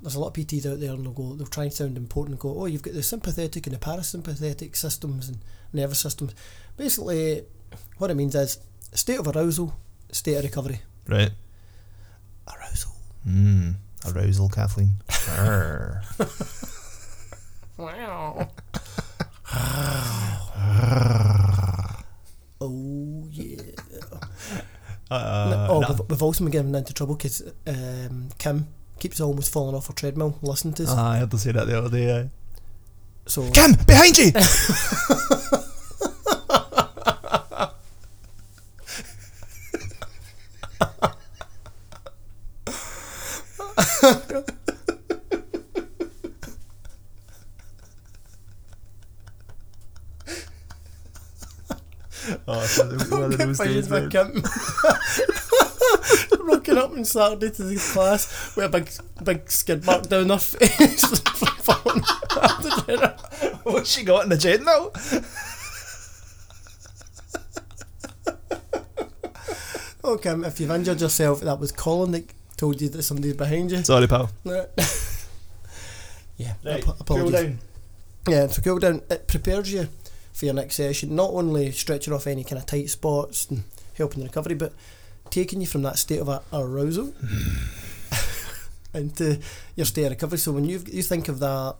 [0.00, 2.34] there's a lot of PTs out there and they'll go, they'll try and sound important
[2.34, 5.38] and go, oh, you've got the sympathetic and the parasympathetic systems and
[5.72, 6.34] nervous systems.
[6.76, 7.42] Basically,
[7.98, 8.58] what it means is
[8.92, 9.74] state of arousal,
[10.12, 10.82] state of recovery.
[11.08, 11.30] Right.
[12.46, 12.92] Arousal.
[13.26, 13.74] Mmm.
[14.06, 14.90] Arousal, Kathleen.
[17.76, 18.48] Wow.
[22.60, 22.72] oh, yeah.
[25.10, 25.88] Uh, oh, nah.
[25.88, 29.92] we've, we've also been getting into trouble because um, Kim keeps almost falling off her
[29.92, 30.90] treadmill listening to us.
[30.92, 32.20] Ah, I had to say that the other day.
[32.20, 32.30] aye.
[33.26, 34.32] so Kim, behind you!
[52.48, 53.22] oh, it's one
[53.60, 54.08] of- one of those days, man.
[54.10, 54.42] Kim.
[56.46, 58.90] Rocking up on Saturday to this class with a big,
[59.24, 63.16] big skid mark down her face from falling off the chair.
[63.64, 64.90] What's she got in the jet now?
[70.04, 72.24] Okay, Kim, if you've injured yourself, that was Colin that
[72.56, 73.82] told you that somebody's behind you.
[73.82, 74.30] Sorry, pal.
[74.44, 74.66] yeah,
[76.62, 77.06] Right, ap- apologies.
[77.08, 77.58] cool down.
[78.28, 79.02] Yeah, so cool down.
[79.10, 79.88] It prepares you
[80.34, 81.14] for your next session.
[81.14, 83.66] Not only stretching off any kind of tight spots and hmm.
[83.94, 84.74] helping the recovery, but
[85.30, 88.94] taking you from that state of arousal hmm.
[88.98, 89.38] into
[89.76, 90.38] your state of recovery.
[90.38, 91.76] So when you you think of that,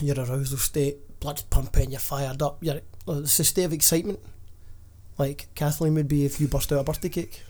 [0.00, 2.58] your arousal state, blood's pumping, you're fired up.
[2.62, 4.18] You're it's a state of excitement,
[5.18, 7.42] like Kathleen would be if you burst out a birthday cake.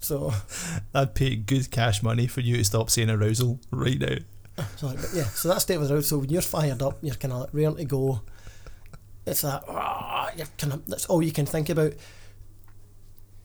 [0.00, 0.34] So
[0.94, 4.16] I'd pay good cash money for you to stop saying arousal right now.
[4.76, 6.02] So, but yeah, so that state of arousal.
[6.02, 8.20] So when you're fired up, you're kind of like raring to go.
[9.26, 11.92] It's that ah, you're kind of that's all you can think about.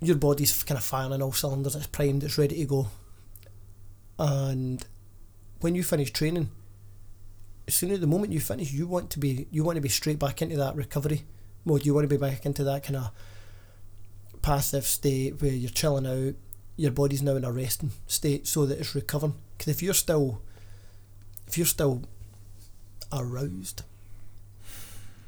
[0.02, 1.76] Your body's kind of firing all cylinders.
[1.76, 2.24] It's primed.
[2.24, 2.88] It's ready to go.
[4.20, 4.86] And
[5.62, 6.50] when you finish training,
[7.68, 9.90] as soon as the moment you finish, you want to be you want to be
[9.90, 11.24] straight back into that recovery
[11.66, 11.86] mode.
[11.86, 13.12] You want to be back into that kind of
[14.42, 16.36] passive state where you're chilling out.
[16.76, 19.36] Your body's now in a resting state so that it's recovering.
[19.58, 20.42] Because if you're still
[21.50, 22.04] if you're still
[23.12, 23.82] aroused,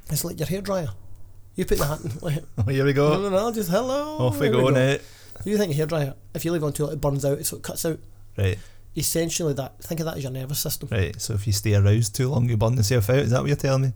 [0.10, 0.92] it's like your hairdryer.
[1.56, 3.22] You put the hand like, Oh, here we go.
[3.22, 4.18] no, no, just hello.
[4.20, 5.02] Off we there go, Nate.
[5.44, 7.58] You think a hairdryer, if you leave it on too long, it burns out, so
[7.58, 8.00] it cuts out.
[8.38, 8.58] Right,
[8.96, 10.90] Essentially, that think of that as your nervous system.
[10.92, 11.20] right.
[11.20, 13.18] So if you stay aroused too long, you burn yourself out.
[13.18, 13.94] Is that what you're telling me?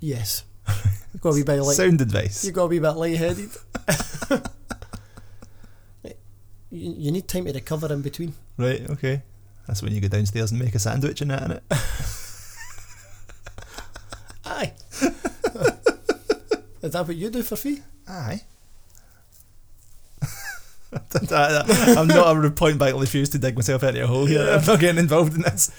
[0.00, 0.44] Yes.
[1.12, 2.44] You've got to be a bit like Sound advice.
[2.44, 3.50] you've got to be a bit lightheaded.
[6.04, 6.14] you,
[6.70, 8.34] you need time to recover in between.
[8.56, 9.22] Right, okay.
[9.66, 11.62] That's when you go downstairs and make a sandwich and that in it.
[14.46, 14.72] Aye.
[16.82, 17.80] is that what you do for fee?
[18.06, 18.42] Aye.
[20.92, 24.48] I'm not a point blank refuse to dig myself into a hole here.
[24.48, 25.70] I'm not getting involved in this.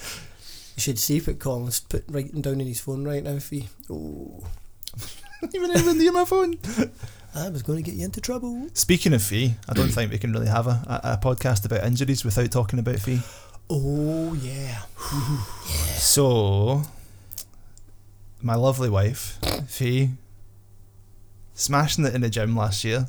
[0.75, 3.69] You should see what Colin's put writing down in his phone right now, fee.
[3.89, 4.43] Oh,
[5.53, 6.57] Even even near my phone.
[7.35, 8.67] I was going to get you into trouble.
[8.73, 11.83] Speaking of fee, I don't think we can really have a, a, a podcast about
[11.83, 13.19] injuries without talking about fee.
[13.69, 14.81] Oh yeah.
[15.97, 16.83] So,
[18.41, 20.11] my lovely wife, Fee,
[21.53, 23.07] smashing it in the gym last year.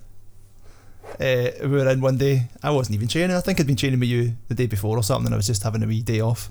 [1.20, 2.48] Uh, we were in one day.
[2.62, 3.36] I wasn't even training.
[3.36, 5.26] I think I'd been training with you the day before or something.
[5.26, 6.50] And I was just having a wee day off,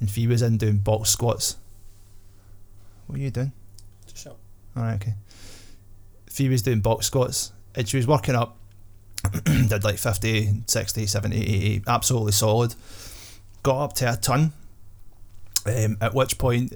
[0.00, 1.56] and Fee was in doing box squats.
[3.06, 3.52] What are you doing?
[4.06, 4.38] Just shut up.
[4.76, 5.14] All right, okay.
[6.26, 8.56] Fee was doing box squats and she was working up,
[9.44, 12.74] did like 50, 60, 70, 80, absolutely solid.
[13.62, 14.52] Got up to a ton,
[15.66, 16.74] um, at which point,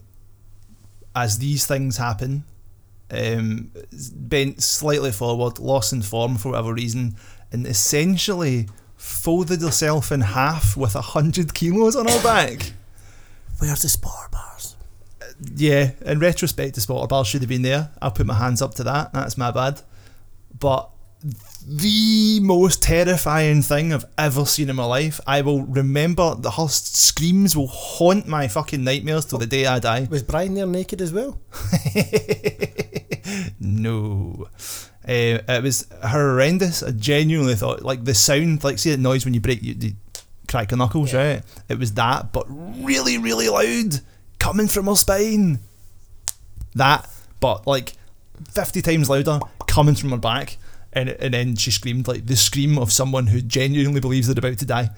[1.14, 2.44] as these things happen,
[3.10, 3.70] um,
[4.14, 7.16] bent slightly forward, lost in form for whatever reason,
[7.52, 12.72] and essentially folded herself in half with a hundred kilos on her back.
[13.58, 14.76] Where's the spar bars?
[15.54, 17.90] Yeah, in retrospect, the spotter bars should have been there.
[18.00, 19.12] I'll put my hands up to that.
[19.12, 19.82] That's my bad.
[20.58, 20.88] But
[21.66, 25.20] the most terrifying thing I've ever seen in my life.
[25.26, 29.78] I will remember the her screams will haunt my fucking nightmares till the day I
[29.78, 30.06] die.
[30.10, 31.38] Was Brian there naked as well?
[33.60, 34.48] no.
[35.08, 36.82] Uh, it was horrendous.
[36.82, 39.92] I genuinely thought, like, the sound, like, see that noise when you break, you, you
[40.48, 41.18] crack your knuckles, Yeah.
[41.34, 41.42] right?
[41.68, 44.00] It was that, but really, really loud,
[44.38, 45.58] coming from her spine.
[46.74, 47.08] That,
[47.40, 47.94] but like
[48.52, 50.56] 50 times louder, coming from her back.
[50.92, 54.58] And, and then she screamed, like, the scream of someone who genuinely believes they're about
[54.58, 54.90] to die.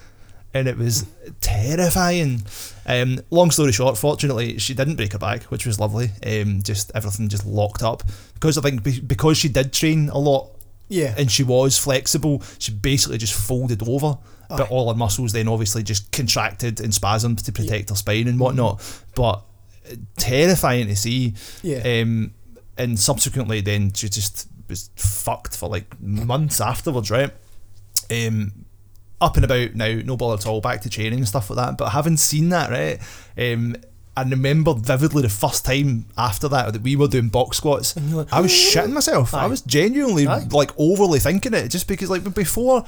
[0.52, 1.06] And it was
[1.40, 2.42] terrifying.
[2.86, 6.10] Um, long story short, fortunately, she didn't break her back, which was lovely.
[6.24, 8.02] Um, just everything just locked up
[8.34, 10.50] because I think because she did train a lot
[10.88, 11.14] Yeah.
[11.18, 14.18] and she was flexible, she basically just folded over.
[14.48, 18.38] But all her muscles then obviously just contracted and spasmed to protect her spine and
[18.38, 18.80] whatnot.
[19.16, 19.42] But
[19.90, 21.34] uh, terrifying to see.
[21.62, 21.78] Yeah.
[22.02, 22.32] Um,
[22.78, 27.30] and subsequently, then she just was fucked for like months afterwards, right?
[28.10, 28.64] Um,
[29.20, 31.78] up and about now, no ball at all, back to training and stuff like that.
[31.78, 33.00] But having seen that, right?
[33.38, 33.76] Um,
[34.16, 37.96] I remember vividly the first time after that that we were doing box squats.
[37.96, 39.34] Like, I was shitting myself.
[39.34, 40.46] I was genuinely Aye.
[40.52, 42.84] like overly thinking it, just because like before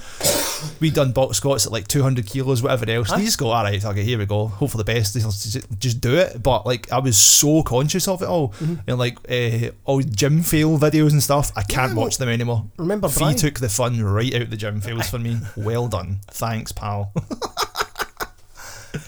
[0.80, 3.10] we'd done box squats at like 200 kilos, whatever else.
[3.10, 3.18] Aye.
[3.18, 4.46] You just go, all right, okay, here we go.
[4.46, 5.14] Hope for the best.
[5.14, 6.42] Just, just- do it.
[6.42, 8.52] But like, I was so conscious of it all,
[8.86, 11.50] and like uh, all gym fail videos and stuff.
[11.56, 12.66] I can't Yeah, watch them anymore.
[12.76, 13.36] Remember Fee Brian?
[13.36, 15.38] took the fun right out the gym fails for me.
[15.56, 16.18] Well done.
[16.28, 17.12] Thanks, pal.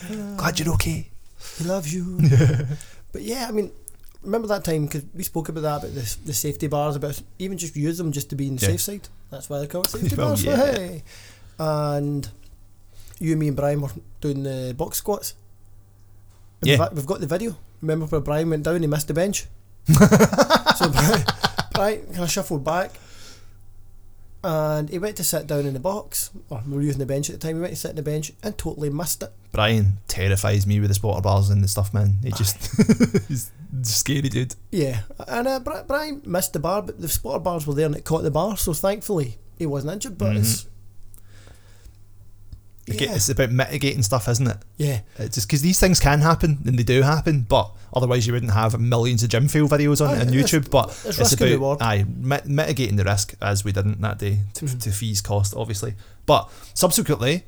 [0.37, 1.09] Glad you're okay.
[1.59, 2.19] He loves you.
[3.11, 3.71] but yeah, I mean,
[4.23, 7.57] remember that time because we spoke about that about the, the safety bars about even
[7.57, 8.71] just use them just to be in the Yeah.
[8.71, 9.07] safe side.
[9.29, 10.43] That's why they call it safety Well, bars.
[10.43, 10.55] yeah.
[10.57, 11.03] Hey,
[11.59, 12.27] and
[13.19, 13.89] you, me, and Brian were
[14.21, 15.35] doing the box squats.
[16.61, 16.87] And Yeah.
[16.93, 17.55] we've, got the video.
[17.81, 18.81] Remember where Brian went down?
[18.81, 19.45] He missed the bench.
[19.87, 21.23] so Brian,
[21.73, 22.91] Brian kind of shuffled back.
[24.43, 27.29] And he went to sit down in the box, or we were using the bench
[27.29, 27.55] at the time.
[27.55, 29.31] He went to sit in the bench and totally missed it.
[29.51, 32.17] Brian terrifies me with the spotter bars and the stuff, man.
[32.23, 32.57] He just
[33.27, 34.55] he's a scary dude.
[34.71, 38.05] Yeah, and uh, Brian missed the bar, but the spotter bars were there and it
[38.05, 40.17] caught the bar, so thankfully he wasn't injured.
[40.17, 40.71] But it's Like,
[42.93, 44.57] yeah, It's about mitigating stuff, isn't it?
[44.77, 48.33] yeah, It's just because these things can happen and they do happen, but otherwise you
[48.33, 50.69] wouldn't have millions of gym fail videos on, Aye, on it's- YouTube.
[50.69, 51.77] But it's it's, risk about reward.
[51.81, 54.81] aye, mi- mitigating the risk as we didn't that day to, Mhm.
[54.81, 55.95] to fees cost, obviously.
[56.25, 57.45] But subsequently,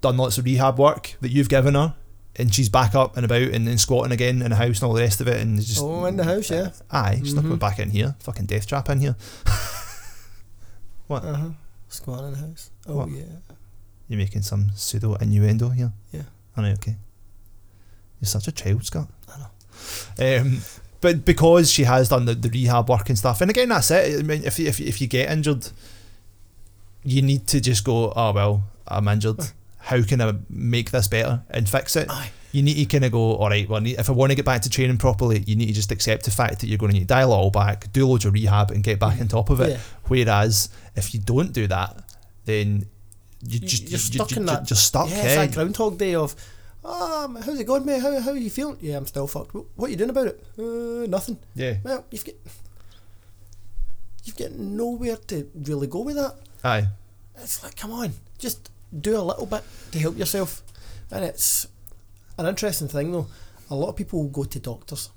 [0.00, 1.94] done lots of rehab work that you've given her.
[2.36, 4.94] and she's back up and about and then squatting again in the house and all
[4.94, 6.70] the rest of it, and just oh, in the house, yeah.
[6.90, 7.48] aye, she's not Mhm.
[7.48, 8.14] going back in here.
[8.20, 9.16] Fucking death trap in here.
[11.08, 11.24] what?
[11.24, 11.48] Uh huh.
[11.88, 12.70] Squat in the house.
[12.86, 13.10] Oh What?
[13.10, 13.24] yeah.
[14.10, 15.92] You're making some pseudo innuendo here.
[16.10, 16.22] Yeah.
[16.56, 16.72] I know.
[16.72, 16.96] Okay.
[18.20, 19.08] You're such a child, Scott.
[19.32, 20.40] I know.
[20.40, 20.58] Um,
[21.00, 24.18] but because she has done the, the rehab work and stuff, and again, that's it.
[24.18, 25.68] I mean, if you, if if you get injured,
[27.04, 28.12] you need to just go.
[28.16, 29.38] Oh well, I'm injured.
[29.78, 32.10] How can I make this better and fix it?
[32.10, 32.32] Aye.
[32.50, 33.36] You need to kind of go.
[33.36, 33.68] All right.
[33.68, 36.24] Well, if I want to get back to training properly, you need to just accept
[36.24, 38.34] the fact that you're going to need to dial it all back, do loads of
[38.34, 39.70] rehab, and get back on top of it.
[39.70, 39.78] Yeah.
[40.08, 42.02] Whereas if you don't do that,
[42.44, 42.86] then
[43.46, 44.68] you just you're stuck in that.
[44.70, 45.08] You're stuck.
[45.10, 46.34] yeah, it's that Groundhog Day of,
[46.84, 48.00] um, how's it going, mate?
[48.02, 48.76] How how are you feeling?
[48.80, 49.54] Yeah, I'm still fucked.
[49.54, 50.44] What, what are you doing about it?
[50.58, 51.38] Uh, nothing.
[51.54, 51.76] yeah.
[51.82, 52.34] Well, you've got
[54.24, 56.36] you've got nowhere to really go with that.
[56.64, 56.88] Aye.
[57.36, 59.62] It's like, come on, just do a little bit
[59.92, 60.62] to help yourself.
[61.10, 61.66] And it's
[62.38, 63.26] an interesting thing though.
[63.70, 65.10] A lot of people go to doctors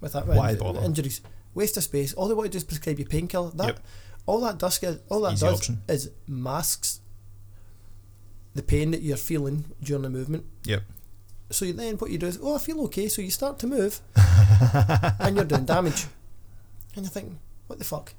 [0.00, 0.80] with that Why bother?
[0.80, 1.20] injuries.
[1.54, 2.14] Waste of space.
[2.14, 3.50] All they want to do is prescribe you painkiller.
[3.50, 3.80] That Yep.
[4.28, 5.82] All that does get all that Easy does option.
[5.88, 7.00] is masks
[8.54, 10.44] the pain that you're feeling during the movement.
[10.64, 10.82] Yep.
[11.50, 13.08] So you, then what you do is, oh, I feel okay.
[13.08, 14.00] So you start to move,
[15.18, 16.06] and you're doing damage,
[16.94, 18.12] and you're thinking, what the fuck?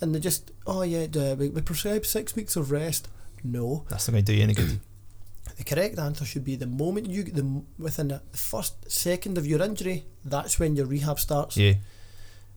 [0.00, 3.08] And they just, oh yeah, we, we prescribe six weeks of rest.
[3.42, 4.80] No, That's not going to do you any good.
[5.58, 9.46] the correct answer should be the moment you get the within the first second of
[9.46, 11.58] your injury, that's when your rehab starts.
[11.58, 11.74] yeah.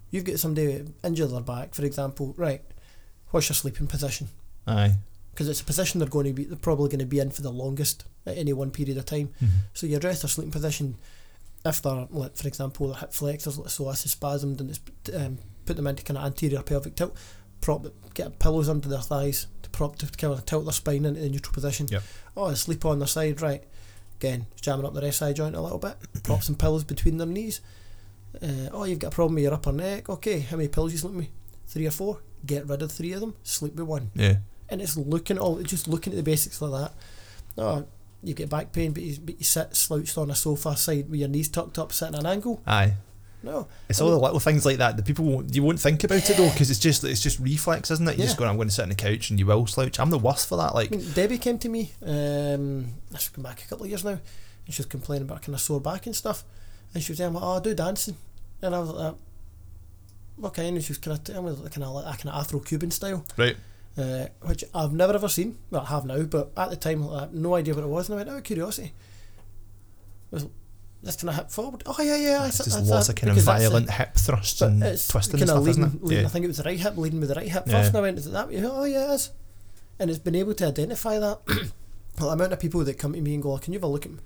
[0.10, 2.62] You've got somebody injured their back, for example, right?
[3.32, 4.30] What's your sleeping position?
[4.66, 4.96] Aye.
[5.32, 7.42] Because it's a position they're going to be, they're probably going to be in for
[7.42, 9.30] the longest at any one period of time.
[9.42, 9.50] Mhm.
[9.74, 10.96] So you address their sleeping position.
[11.66, 14.80] If they're, like, for example, their hip flexors, like psoas spasmed, and it's
[15.16, 17.16] um, put them into kind of anterior pelvic tilt.
[17.62, 21.20] Prop, get pillows under their thighs to prop to kind of tilt their spine into
[21.20, 21.88] the neutral position.
[21.92, 22.04] Yep.
[22.38, 23.64] Oh, sleep on their side, right?
[24.20, 25.96] Again, jamming up their SI joint a little bit.
[26.24, 27.62] Prop some pillows between their knees.
[28.42, 30.10] Uh, oh, you've got a problem with your upper neck.
[30.10, 31.28] Okay, how many pillows you sleep with?
[31.68, 32.20] Three or four.
[32.46, 33.36] Get rid of three of them.
[33.44, 34.38] Sleep with one Yeah.
[34.70, 36.94] and it's looking all just looking at the basics like that.
[37.62, 37.86] Oh,
[38.24, 41.20] you get back pain, but you, but you sit slouched on a sofa side with
[41.20, 42.62] your knees tucked up, sitting at an angle.
[42.68, 42.94] Aye.
[43.44, 46.28] No, It's all the little things like that that people won't, you won't think about
[46.28, 48.18] it though because it's just it's just reflex, isn't it?
[48.18, 48.46] You just Yeah.
[48.46, 50.00] go, I'm going to sit on the couch and you will slouch.
[50.00, 50.74] I'm the worst for that.
[50.74, 51.92] Like, I mean, Debbie came to me.
[52.04, 54.10] Um, this has back a couple of years now,
[54.66, 56.44] and she was complaining about kind of sore back and stuff.
[56.94, 58.18] And she was saying, "Oh, I do dancing,"
[58.62, 59.16] and I was like,
[60.38, 62.92] "What kind?" And she was kind of kind of like a kind of Afro Cuban
[62.92, 63.26] style.
[63.38, 63.58] right?
[63.98, 65.58] uh, which I've never ever seen.
[65.72, 68.08] Well, I have now, but at the time, I had no idea what it was,
[68.10, 68.94] and I went out of curiosity.
[70.32, 70.46] Was
[71.04, 71.84] this kind of hip forward?
[71.86, 72.46] Oh yeah, yeah.
[72.48, 75.50] It's that's- just that's lots that, of kind of violent hip thrusts and twisting and
[75.50, 76.04] stuff, leading, isn't it?
[76.04, 77.74] leading, I think it was the right hip leading with the right hip Yeah.
[77.74, 79.32] first, and I went, "Is it that?" Oh yeah, it is.
[80.00, 81.40] And it's been able to identify that.
[82.20, 83.88] well, the amount of people that come to me and go, "Can you have a
[83.88, 84.12] look at?
[84.12, 84.20] Me?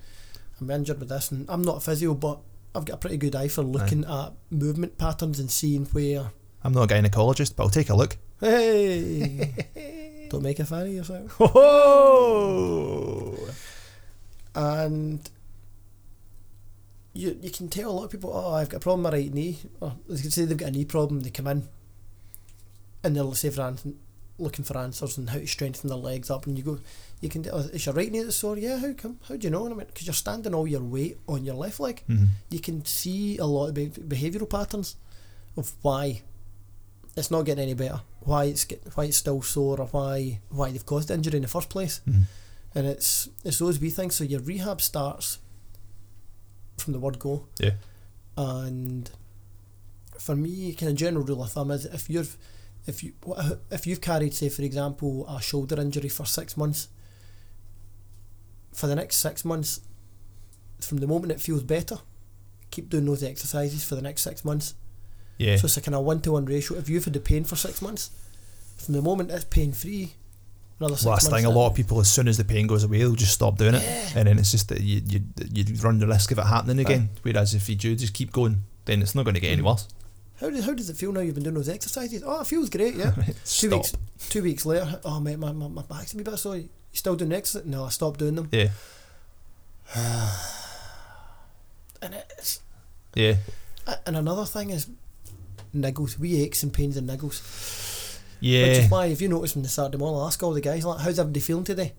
[0.59, 2.39] I'm injured with this," and I'm not a physio, but
[2.74, 6.32] I've got a pretty good eye for looking at movement patterns and seeing where.
[6.64, 8.18] I'm not a gynecologist, but I'll take a look.
[8.40, 11.36] Hey, don't make a fan of yourself.
[11.40, 13.36] Oh,
[14.56, 15.30] and
[17.14, 19.18] you you can tell a lot of people, oh, I've got a problem with my
[19.20, 19.60] right knee.
[19.80, 21.22] Or they can say they've got a knee problem.
[21.22, 21.68] They come in,
[23.04, 24.00] and they'll say for an-
[24.42, 26.46] looking for answers and how to strengthen their legs up.
[26.48, 26.80] And you go,
[27.22, 27.46] you can.
[27.52, 28.58] Oh, is your right knee that's sore?
[28.58, 28.80] Yeah.
[28.80, 29.20] How come?
[29.28, 29.66] How do you know?
[29.66, 32.04] And I mean, because you're standing all your weight on your left leg.
[32.10, 32.28] Mhm.
[32.50, 34.96] You can see a lot of behavioural patterns
[35.56, 36.24] of why
[37.16, 38.02] it's not getting any better.
[38.22, 41.42] Why it's get, why it's still sore, or why why they've caused the injury in
[41.44, 42.24] the first place Mhm.
[42.76, 44.16] and it's it's those wee things.
[44.16, 45.38] So your rehab starts
[46.78, 47.76] from the word go, Yeah.
[48.38, 49.10] and
[50.18, 52.38] for me, kind of general rule of thumb is if you've
[52.88, 53.14] if you
[53.70, 56.88] if you've carried, say for example, a shoulder injury for six months,
[58.74, 59.82] for the next six months,
[60.80, 61.98] from the moment it feels better,
[62.72, 64.76] keep doing those exercises for the next six months.
[65.38, 65.56] Yeah.
[65.58, 66.78] So it's a kind of one to one ratio.
[66.78, 68.12] If you've had the pain for six months,
[68.78, 70.14] from the moment it's pain free,
[70.80, 73.00] another six Last thing, a lot of people, as soon as the pain goes away,
[73.00, 74.10] they'll just stop doing it, Yeah.
[74.20, 75.22] and then it's just that you you
[75.54, 77.10] you run the risk of it happening again.
[77.22, 79.66] Whereas if you do just keep going, then it's not going to get any Mm.
[79.66, 79.88] worse.
[80.42, 82.24] How does, how does it feel now you've been doing those exercises?
[82.26, 83.14] Oh, it feels great, yeah.
[83.46, 83.94] two weeks
[84.30, 86.58] two weeks later, oh mate, my, my, my back's a wee bit sore.
[86.58, 87.68] You still doing exercise?
[87.68, 88.50] No, I stopped doing them.
[88.52, 88.70] Yeah.
[92.04, 92.62] And it's
[93.14, 93.36] Yeah.
[94.08, 94.88] and another thing is
[95.76, 98.20] niggles, wee aches and pains and niggles.
[98.39, 98.64] Yeah.
[98.68, 100.84] Which is why if you notice from the Saturday morning, I'll ask all the guys
[100.84, 101.94] like, how's everybody feeling today?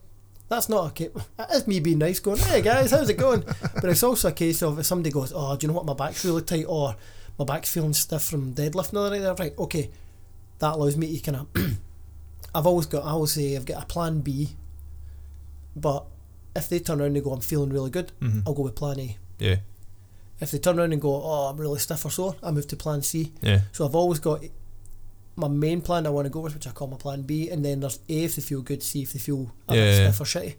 [0.48, 1.10] That's not a case.
[1.36, 3.44] That is me being nice, going, hey guys, how's it going?
[3.74, 5.94] but it's also a case of if somebody goes, oh, do you know what, my
[5.94, 6.96] back's really tight, or
[7.44, 9.34] my back's feeling stiff from deadlifting the other.
[9.42, 9.90] Right, okay,
[10.58, 11.76] that allows me to kind of.
[12.54, 13.04] I've always got.
[13.04, 14.50] I always say I've got a plan B,
[15.74, 16.04] but
[16.54, 19.00] if they turn around and go, I'm feeling really good, hmm I'll go with plan
[19.00, 19.16] A.
[19.38, 19.56] Yeah.
[20.40, 22.76] If they turn around and go, oh, I'm really stiff or sore, I move to
[22.76, 23.32] plan C.
[23.42, 23.60] Yeah.
[23.72, 24.42] So I've always got
[25.36, 27.64] my main plan I want to go with, which I call my plan B, and
[27.64, 30.10] then there's A if they feel good, C if they feel a Yeah, bit yeah.
[30.10, 30.54] stiff or shitty.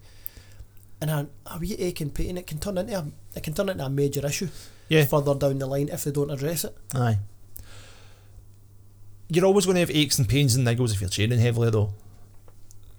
[1.01, 3.05] And a, a wee ache and pain, it can turn into a,
[3.35, 4.47] it can turn into a major issue
[4.93, 5.05] Yeah.
[5.05, 6.75] further down the line if they don't address it.
[6.93, 7.19] Aye.
[9.29, 11.93] You're always going to have aches and pains and niggles if you're training heavily, though.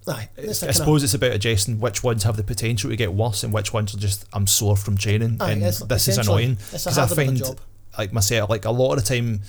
[0.07, 2.97] Aye, It's, it's a I suppose it's about adjusting which ones have the potential to
[2.97, 6.19] get worse and which ones are just I'm sore from training aye, and this is
[6.19, 6.57] annoying.
[6.57, 7.61] because I habit of a find-
[7.97, 9.41] Like myself, like a lot of the time,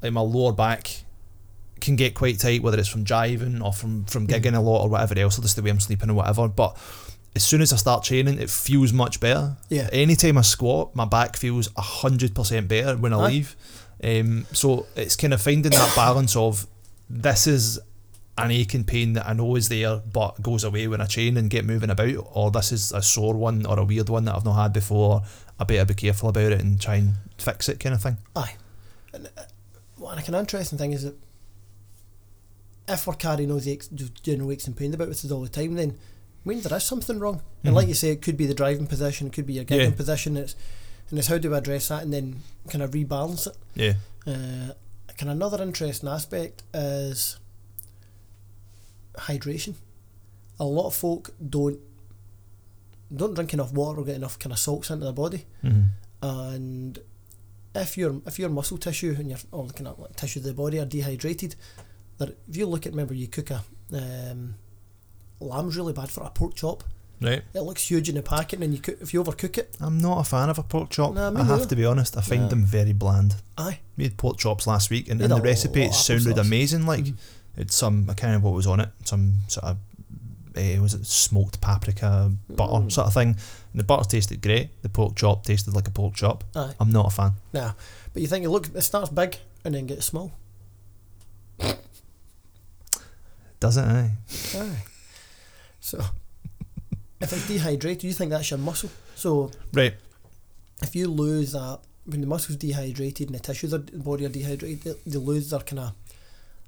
[0.00, 1.02] like my lower back
[1.80, 4.56] can get quite tight, whether it's from driving or from from gigging mm.
[4.56, 6.48] a lot or whatever else, or just the way I'm sleeping or whatever.
[6.48, 6.78] But
[7.36, 9.56] as soon as I start training, it feels much better.
[9.68, 9.88] Yeah.
[9.92, 13.56] Anytime I squat, my back feels hundred percent better when I leave.
[14.02, 16.66] Um, so it's kind of finding that balance of
[17.08, 17.78] this is
[18.38, 21.50] an aching pain that I know is there but goes away when I train and
[21.50, 24.44] get moving about, or this is a sore one or a weird one that I've
[24.44, 25.22] not had before.
[25.58, 28.16] I better be careful about it and try and fix it, kind of thing.
[28.34, 28.54] Aye.
[29.12, 29.42] And, uh,
[29.98, 31.14] well, like an interesting thing is that
[32.88, 35.74] if we're carrying those aches, general aches and pains about with us all the time,
[35.74, 35.98] then
[36.44, 37.42] I mean there is something wrong.
[37.64, 37.76] And Mhm.
[37.76, 39.94] like you say, it could be the driving position, it could be your gigging Yeah.
[39.96, 40.36] position.
[40.36, 40.54] It's
[41.10, 43.56] and it's how do we address that and then kind of rebalance it.
[43.74, 43.94] Yeah.
[44.26, 44.72] Uh,
[45.18, 47.36] kind another interesting aspect is
[49.16, 49.74] hydration.
[50.58, 51.78] A lot of folk don't
[53.14, 55.82] don't drink enough water or get enough kind of salts into their body hmm
[56.22, 57.00] and
[57.74, 60.52] if your if your muscle tissue and your or kind of like tissue of the
[60.54, 61.54] body are dehydrated,
[62.18, 63.62] that if you look at remember you cook a
[63.94, 64.54] um,
[65.40, 66.84] lamb's really bad for a pork chop.
[67.22, 67.42] Right.
[67.52, 70.20] It looks huge in the packet, and you cook, if you overcook it, I'm not
[70.20, 71.12] a fan of a pork chop.
[71.12, 71.66] Nah, me I have neither.
[71.68, 72.16] to be honest.
[72.16, 72.48] I find Nah.
[72.48, 73.36] them very bland.
[73.58, 76.40] aye, Made pork chops last week, and We in the recipe it sounded applesauce.
[76.40, 76.86] amazing.
[76.86, 77.16] Like Mhm.
[77.58, 78.88] it's some I can't remember what was on it.
[79.04, 79.76] Some sort of
[80.56, 82.90] uh, was it smoked paprika butter Mm.
[82.92, 83.28] sort of thing.
[83.72, 84.70] And the butter tasted great.
[84.82, 86.42] The pork chop tasted like a pork chop.
[86.56, 86.74] aye.
[86.80, 87.32] I'm not a fan.
[87.52, 87.72] Nah,
[88.14, 90.32] but you think it look it starts big and then gets small.
[93.60, 94.10] Doesn't it?
[94.54, 94.58] Eh?
[94.62, 94.84] Aye.
[95.80, 95.98] So
[97.20, 98.90] if it's dehydrated, you think that's your muscle.
[99.14, 99.94] So Right.
[100.82, 104.30] if you lose that when the muscle's dehydrated and the tissues of the body are
[104.30, 105.92] dehydrated, they, they lose their kind of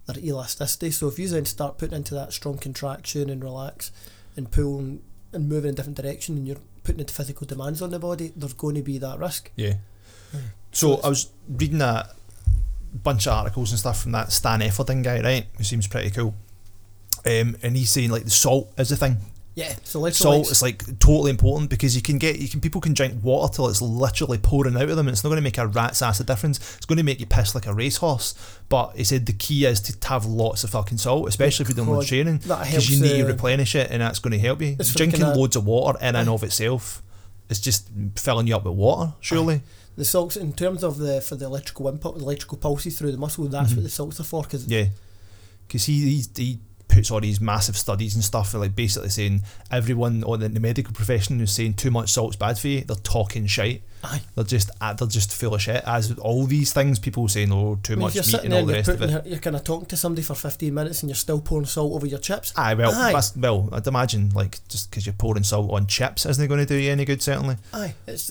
[0.06, 0.90] their elasticity.
[0.90, 3.92] So if you then start putting into that strong contraction and relax
[4.36, 5.02] and pull and,
[5.32, 8.32] and move in a different direction and you're putting into physical demands on the body,
[8.36, 9.50] there's going to be that risk.
[9.56, 9.74] Yeah.
[10.34, 10.38] Aye.
[10.72, 12.08] So I was reading a
[13.02, 15.46] bunch of articles and stuff from that Stan Efferding guy, right?
[15.56, 16.34] Who seems pretty cool.
[17.24, 19.16] Um, and he's saying like the salt is the thing.
[19.54, 19.74] Yeah.
[19.84, 22.94] So let's Salt is like totally important because you can get you can people can
[22.94, 25.58] drink water till it's literally pouring out of them and it's not going to make
[25.58, 26.58] a rat's ass of difference.
[26.76, 28.34] It's going to make you piss like a racehorse.
[28.70, 31.76] But he said the key is to have lots of fucking salt, especially if you're
[31.76, 34.38] doing loads of training, because you need to uh, replenish it and that's going to
[34.38, 34.76] help you.
[34.80, 37.02] It's Drinking loads of water in and of itself
[37.52, 39.12] it's just filling you up with water.
[39.20, 39.60] Surely,
[39.96, 43.18] the salts in terms of the for the electrical input, the electrical pulses through the
[43.18, 43.44] muscle.
[43.44, 43.76] That's Mhm.
[43.76, 44.42] what the salts are for.
[44.42, 44.86] Because Yeah,
[45.68, 46.58] because he, he he
[46.92, 50.92] puts all these massive studies and stuff, like basically saying everyone on the, the medical
[50.92, 52.82] profession who's saying too much salt's bad for you.
[52.82, 53.82] They're talking shite.
[54.04, 54.20] Aye.
[54.34, 55.82] They're just uh, they're just full of shit.
[55.86, 58.66] As with all these things, people saying oh too I mean, much meat and all
[58.66, 59.10] the you're, rest of it.
[59.10, 61.94] you're, you're kind of talking to somebody for 15 minutes and you're still pouring salt
[61.94, 62.52] over your chips.
[62.56, 63.20] Aye, well, Aye.
[63.36, 63.68] well.
[63.72, 66.76] I'd imagine like just because you're pouring salt on chips isn't it going to do
[66.76, 67.22] you any good.
[67.22, 67.56] Certainly.
[67.72, 68.30] Aye, it's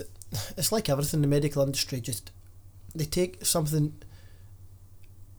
[0.55, 1.99] it's like everything in the medical industry.
[1.99, 2.31] Just
[2.93, 3.93] they take something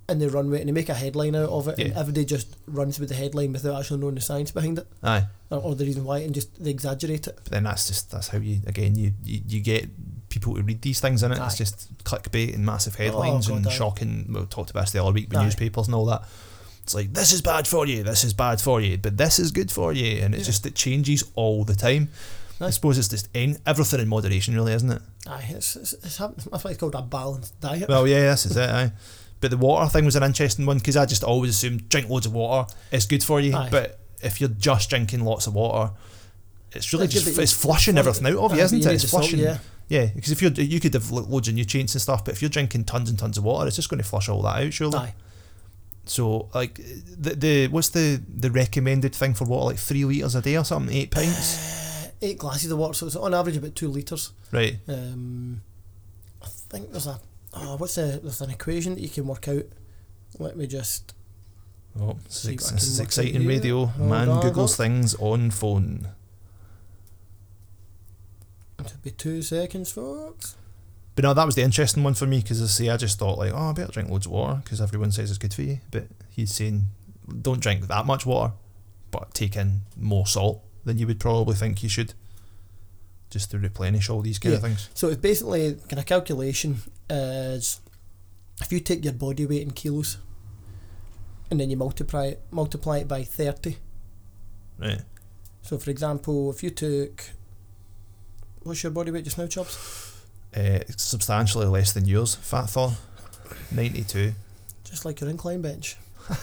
[0.09, 2.25] and they run with it and they make a headline out of it, and everybody
[2.25, 5.75] just runs with the headline without actually knowing the science behind it Aye, or, or
[5.75, 7.37] the reason why, and just they exaggerate it.
[7.43, 9.89] but then that's just that's how you again you you, you get
[10.29, 11.39] people to read these things in it.
[11.39, 13.71] It's just clickbait and massive oh, headlines God, and aye.
[13.71, 14.27] shocking.
[14.33, 15.45] We talked about this the other week with Aye.
[15.45, 16.23] newspapers and all that.
[16.83, 19.53] It's like this is bad for you, this is bad for you, but this is
[19.53, 20.45] good for you, and it Yeah.
[20.45, 22.09] just it changes all the time.
[22.61, 25.03] I suppose it's just in, everything in moderation, really, isn't it?
[25.27, 27.89] Aye, it's, it's, it's that's why it's called a balanced diet.
[27.89, 28.71] Well, yeah, this is it.
[28.71, 28.93] Aye.
[29.43, 32.25] But the water thing was an interesting one because I just always assumed drink loads
[32.27, 33.55] of water, it's good for you.
[33.55, 33.69] Aye.
[33.71, 35.93] But if you're just drinking lots of water,
[36.73, 38.87] it's really just it's flushing everything out of you, isn't it?
[38.87, 39.41] It's the salt, flushing.
[39.41, 39.59] yeah.
[39.89, 42.41] Yeah, because if you're you could have lo- loads of nutrients and stuff, but if
[42.41, 44.73] you're drinking tons and tons of water, it's just going to flush all that out,
[44.73, 44.97] surely.
[44.99, 45.15] Aye.
[46.07, 49.67] So like the the what's the the recommended thing for water?
[49.67, 53.07] Like three liters a day or something, eight pints, Uh, eight glasses of water, so
[53.07, 54.33] it's on average about two litres.
[54.53, 54.79] right?
[54.89, 55.61] Um,
[56.43, 57.21] I think there's a
[57.55, 59.65] oh, what's the there's an equation that you can work out.
[60.39, 61.15] Let me just
[61.99, 63.93] Oh, this is, exciting radio.
[63.99, 66.09] Man googles things on phone.
[68.81, 70.57] it'll be two seconds, folks.
[71.15, 73.37] But no, that was the interesting one for me because I say I just thought
[73.37, 75.81] like, oh, I better drink loads of water because everyone says it's good for you.
[75.91, 76.85] But he's saying
[77.43, 78.55] don't drink that much water,
[79.11, 82.15] but take in more salt than you would probably think you should.
[83.29, 84.89] just to replenish all these kind of things.
[84.95, 86.79] So it's basically kind of calculation
[87.13, 87.81] is
[88.61, 90.19] if you take your body weight in kilos
[91.51, 93.77] and then you multiply it, multiply it by 30.
[94.79, 95.03] Right.
[95.63, 97.25] So for example, if you took
[98.63, 100.17] what's your body weight just now, Chubbs?
[100.57, 102.93] Uh, substantially less than yours, Fat Thor.
[103.71, 104.33] 92.
[104.85, 105.97] Just like your incline bench.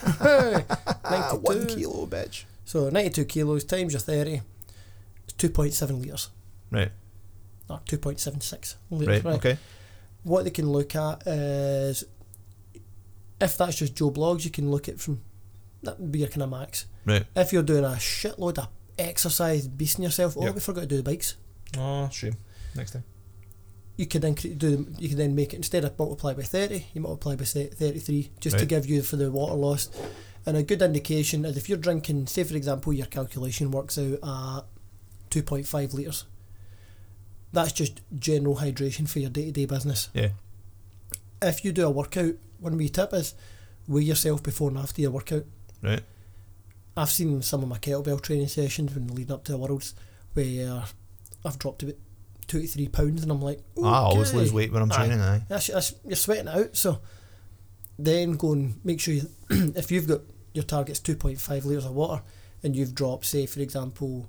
[1.12, 1.76] Ah, one 92.
[1.76, 2.44] kilo, bitch.
[2.66, 4.42] So 92 kilos times your 30
[5.28, 6.30] is 2.7 litres.
[6.70, 6.92] Right.
[7.68, 9.08] Or 2.76 litres.
[9.08, 9.24] Right.
[9.24, 9.36] right.
[9.36, 9.58] Okay.
[10.30, 12.04] What they can look at is
[13.42, 15.22] if that's just Joe Bloggs, you can look at from
[15.84, 16.86] that would be your kind of max.
[17.06, 17.26] Right.
[17.36, 18.68] If you're doing a shitload of
[18.98, 20.56] exercise, beasting yourself, oh, Yep.
[20.56, 21.36] we forgot to do the bikes.
[21.78, 22.36] Oh, shame.
[22.76, 23.04] Next time.
[23.96, 24.88] You could then do.
[24.98, 28.58] You can then make it instead of multiply by thirty, you multiply by thirty-three, just
[28.60, 29.90] to give you for the water loss.
[30.46, 34.20] And a good indication is if you're drinking, say for example, your calculation works out
[34.24, 34.64] at
[35.30, 36.26] two point five liters.
[37.52, 40.10] That's just general hydration for your day-to-day business.
[40.14, 40.30] Yeah.
[41.42, 43.34] If you do a workout, one wee tip is
[43.88, 45.46] weigh yourself before and after your workout.
[45.82, 46.02] Right.
[46.96, 49.96] I've seen some of my kettlebell training sessions when leading up to the worlds
[50.34, 50.84] where
[51.46, 51.96] I've dropped about
[52.48, 54.96] two to three pounds, and I'm like, I always lose weight when I'm Aye.
[54.96, 55.22] training.
[55.22, 55.44] Aye.
[55.48, 56.76] That's, that's, you're sweating it out.
[56.76, 57.00] So
[57.98, 60.22] then go and make sure you, if you've got
[60.54, 62.22] your target's 2.5 litres of water
[62.64, 64.28] and you've dropped, say, for example,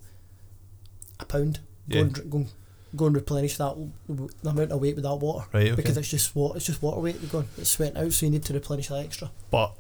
[1.19, 2.03] a pound, go, Yeah.
[2.05, 2.53] and, go, and-
[2.97, 5.47] go and replenish that w- w- the amount of weight with that water.
[5.53, 5.67] Right.
[5.69, 5.75] Okay.
[5.77, 7.17] Because it's just water, it's just water weight.
[7.21, 9.31] You're going, it's sweating out, so you need to replenish that extra.
[9.51, 9.75] but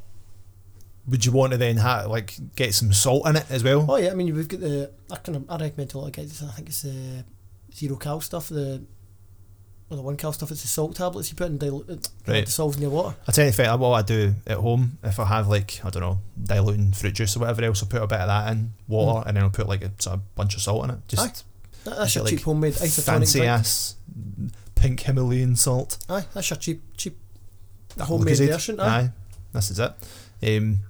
[1.08, 3.84] would you want to then ha- like get some salt in it as well?
[3.88, 6.06] Oh yeah, I mean we've got the I kind of I recommend to a lot
[6.08, 6.42] of guys.
[6.42, 7.24] I think it's the
[7.74, 8.82] zero cal stuff, the
[9.88, 10.52] or the one cal stuff.
[10.52, 12.44] It's the salt tablets you put in dilu- it uh, Right.
[12.44, 13.16] dissolves in your water.
[13.26, 16.02] I tell you, I, what I do at home, if I have like I don't
[16.02, 19.22] know diluting fruit juice or whatever else, I'll put a bit of that in water,
[19.22, 19.28] hmm.
[19.28, 20.98] and then I'll put like a sort of bunch of salt in it.
[21.08, 21.42] Just Aye.
[21.84, 23.50] That- That's your Like cheap homemade isotonic fancy drink.
[23.50, 23.94] ass
[24.74, 25.98] pink Himalayan salt.
[26.08, 27.16] Aye, that's your cheap cheap
[27.98, 28.48] homemade Lucozade.
[28.48, 28.80] version.
[28.80, 28.98] Aye.
[29.00, 29.10] Aye,
[29.52, 29.92] this is it.
[30.42, 30.80] Um,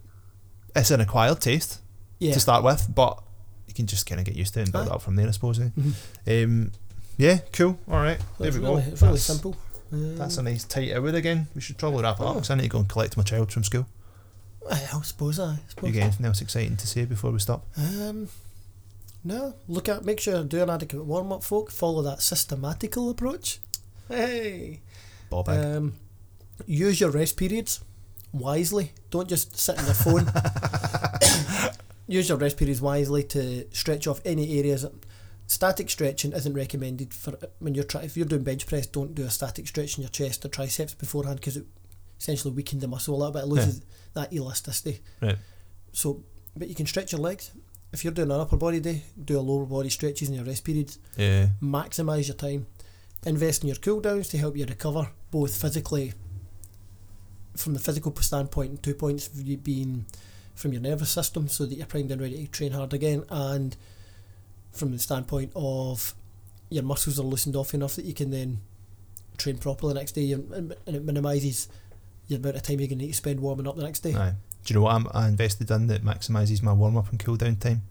[0.77, 1.79] it's an acquired taste
[2.19, 2.35] Yeah.
[2.35, 3.23] to start with, but
[3.67, 4.91] you can just kind of get used to it and build Aye.
[4.91, 5.59] it up from there, I suppose.
[5.61, 5.69] Eh?
[5.79, 6.45] Mhm.
[6.45, 6.73] Um,
[7.17, 7.79] yeah, cool.
[7.89, 8.77] All right, there we really, go.
[8.79, 9.57] It's really That's- simple.
[9.93, 11.49] Um, That's a nice tight hour again.
[11.55, 12.35] We should probably wrap it up Oh.
[12.35, 13.87] because I need to go and collect my child from school.
[14.71, 15.41] I suppose.
[15.41, 15.93] I You suppose.
[15.95, 17.67] got anything else exciting to say before we stop?
[17.77, 18.29] Um,
[19.23, 21.71] no, look at make sure you do an adequate warm up, folk.
[21.71, 23.59] Follow that systematical approach.
[24.09, 24.81] Hey.
[25.29, 25.49] Bob.
[25.49, 25.95] Um,
[26.67, 27.81] use your rest periods
[28.33, 28.93] wisely.
[29.11, 30.33] Don't just sit on your phone.
[32.07, 34.87] use your rest periods wisely to stretch off any areas.
[35.47, 38.05] Static stretching isn't recommended for when you're trying.
[38.05, 40.95] If you're doing bench press, don't do a static stretch in your chest or triceps
[40.95, 41.67] beforehand because it
[42.19, 43.43] essentially weakens the muscle a little bit.
[43.43, 43.83] It loses
[44.15, 45.01] that elasticity.
[45.21, 45.37] Right.
[45.93, 46.25] So,
[46.57, 47.51] but you can stretch your legs.
[47.93, 50.65] If you're doing an upper body day, do a lower body stretches in your rest
[50.65, 51.49] periods yeah.
[51.63, 52.67] maximise your time,
[53.27, 56.13] invest in your cool downs to help you recover, both physically
[57.57, 60.07] from the physical standpoint, and two points being
[60.55, 63.77] from your nervous system so that you're primed and ready to train hard again, and
[64.73, 66.15] from the standpoint of
[66.69, 68.61] your muscles are loosened off enough that you can then
[69.37, 71.69] train properly the next day, and, and it minimises
[72.29, 74.15] the amount of time you're going to need to spend warming up the next day.
[74.15, 74.35] Aye.
[74.65, 77.37] Do you know what I'm, I invested in that maximises my warm up and cool
[77.37, 77.83] down time?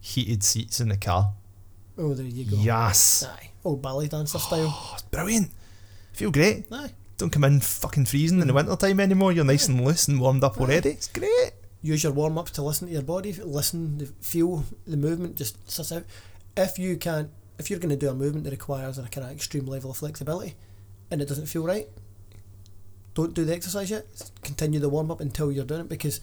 [0.00, 1.32] Heated seats in the car.
[1.96, 2.56] Oh, there you go.
[2.56, 3.24] Yes.
[3.24, 3.50] Aye.
[3.64, 4.68] Old ballet dancer oh, style.
[4.68, 5.50] Oh, it's brilliant.
[6.12, 6.66] Feel great.
[6.70, 6.92] Aye.
[7.16, 9.32] Don't come in fucking freezing in the winter time anymore.
[9.32, 10.60] You're nice and loose and warmed up Aye.
[10.60, 10.90] already.
[10.90, 11.52] It's great.
[11.84, 15.92] use your warm ups to listen to your body, listen, feel the movement, just suss
[15.92, 16.04] out.
[16.56, 19.32] If you can't, if you're going to do a movement that requires a kind of
[19.32, 20.54] extreme level of flexibility,
[21.10, 21.88] and it doesn't feel right,
[23.14, 24.06] don't do the exercise yet.
[24.42, 26.20] Continue the warm up until you're doing it because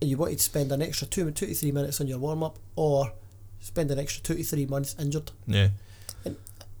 [0.00, 2.58] you want to spend an extra two, two to three minutes on your warm up,
[2.76, 3.12] or
[3.60, 5.30] spend an extra two to three months injured.
[5.46, 5.68] Yeah.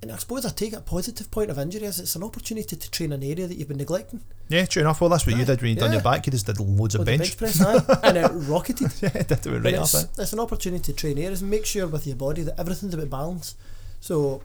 [0.02, 2.90] And I suppose I take a positive point of injury as it's an opportunity to
[2.90, 4.22] train an area that you've been neglecting.
[4.48, 4.98] Yeah, true enough.
[5.02, 5.96] Well, that's what you did when you done Yeah.
[5.96, 6.24] your back.
[6.26, 7.36] You just did loads of With the bench.
[7.36, 8.90] press, aye, and it rocketed.
[9.02, 10.06] yeah, did it right it's, it.
[10.18, 10.22] Eh?
[10.22, 13.10] it's an opportunity to train areas and make sure with your body that everything's about
[13.10, 13.56] balance.
[14.00, 14.42] So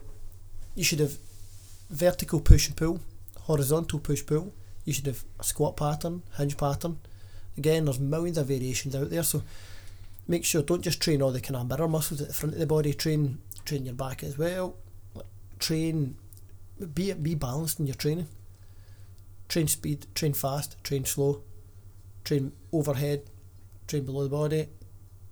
[0.74, 1.16] you should have
[1.88, 3.00] vertical push and pull,
[3.46, 4.52] horizontal push pull.
[4.84, 6.98] You should have a squat pattern, hinge pattern.
[7.56, 9.22] Again, there's millions of variations out there.
[9.22, 9.42] So
[10.28, 12.60] make sure don't just train all the kind of mirror muscles at the front of
[12.60, 12.92] the body.
[12.92, 14.76] Train train your back as well.
[15.58, 16.16] Train
[16.94, 18.28] be be balanced in your training.
[19.48, 21.42] Train speed, train fast, train slow,
[22.24, 23.22] train overhead,
[23.86, 24.68] train below the body.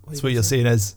[0.06, 0.96] That's what you're saying is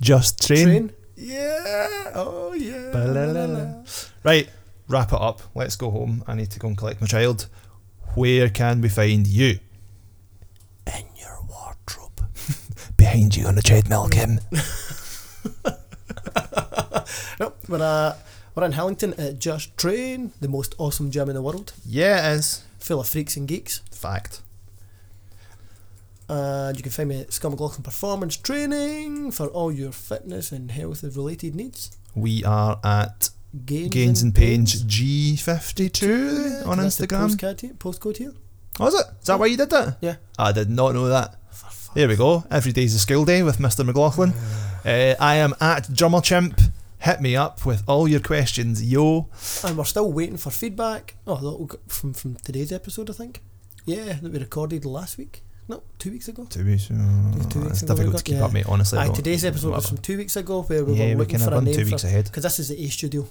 [0.00, 0.64] just train.
[0.64, 0.92] Train.
[1.16, 2.12] Yeah.
[2.14, 2.90] Oh yeah.
[2.92, 3.84] Ba-la-la-la.
[4.22, 4.48] Right,
[4.88, 5.42] wrap it up.
[5.54, 6.22] Let's go home.
[6.26, 7.48] I need to go and collect my child.
[8.14, 9.58] Where can we find you?
[10.86, 12.20] In your wardrobe.
[12.96, 14.40] Behind you on the treadmill, Kim.
[17.38, 18.16] No, We're, uh,
[18.54, 22.36] we're in Hillington at Just Train, the most awesome gym in the world, Yeah, it
[22.38, 22.64] is.
[22.78, 23.80] full of freaks and geeks.
[23.90, 24.40] Fact.
[26.30, 30.70] And you can find me at Scum McLaughlin Performance Training for all your fitness and
[30.70, 31.94] health related needs.
[32.14, 33.28] We are at
[33.64, 37.30] Gains, Gains and Pains G52 Yeah, on Instagram.
[37.34, 37.72] Postcode here.
[37.74, 38.32] Postcode here.
[38.78, 39.06] Was it?
[39.20, 39.98] Is that why you did that?
[40.00, 40.16] Yeah.
[40.38, 41.36] I did not know that.
[41.94, 42.44] There we go.
[42.50, 43.84] Every day's a school day with Mr.
[43.84, 44.32] McLaughlin.
[44.86, 46.60] Uh, I am at Drummer Chimp.
[47.00, 49.28] Hit me up with all your questions, yo.
[49.64, 51.16] And we're still waiting for feedback.
[51.26, 53.42] Oh, that will go from from today's episode, I think.
[53.84, 55.42] Yeah, that we recorded last week.
[55.66, 56.46] No, two weeks ago.
[56.48, 56.86] Two weeks.
[56.86, 58.44] two Uh, weeks it's ago difficult got- to keep yeah.
[58.44, 58.66] up, mate.
[58.68, 58.96] Honestly.
[59.00, 61.44] Aye, today's episode was from two weeks ago where we yeah, were we looking can
[61.48, 62.26] for a run two weeks for ahead.
[62.26, 63.26] because this is the A studio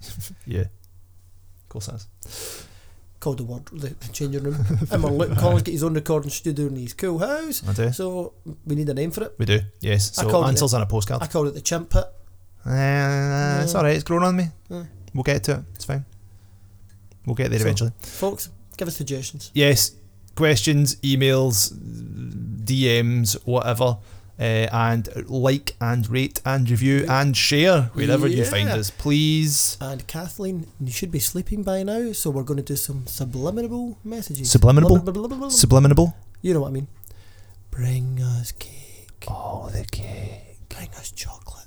[0.46, 0.60] Yeah.
[0.62, 1.94] Of course, it
[2.26, 2.66] is.
[3.20, 4.56] called the word the, the changing room.
[4.90, 7.92] and we're looking, Colin's got his own recording studio in his cool house, I do.
[7.92, 8.32] so
[8.66, 9.34] we need a name for it.
[9.38, 9.60] We do.
[9.80, 10.18] Yes.
[10.18, 11.22] I So called it- answers on a postcard.
[11.22, 12.04] I called it the Chimp Pit.
[12.66, 14.44] Uh, it's alright, it's grown on me.
[14.70, 14.86] Aye.
[15.14, 15.60] We'll get to it.
[15.74, 16.04] It's fine.
[17.26, 17.92] We'll get there So- eventually.
[18.00, 19.50] Folks, give us suggestions.
[19.54, 19.92] Yes,
[20.34, 21.72] questions, emails,
[22.64, 23.98] DMs, whatever.
[24.40, 29.76] Uh, and like and rate and review and share wherever you find us, please.
[29.82, 33.98] And Kathleen, you should be sleeping by now, so we're going to do some subliminal
[34.02, 34.50] messages.
[34.50, 34.96] Subliminal?
[34.96, 35.50] Subliminal?
[35.50, 36.14] Subliminal.
[36.40, 36.88] You know what I mean.
[37.70, 39.26] Bring us cake.
[39.28, 40.56] Oh, the cake.
[40.70, 41.66] Bring us chocolate.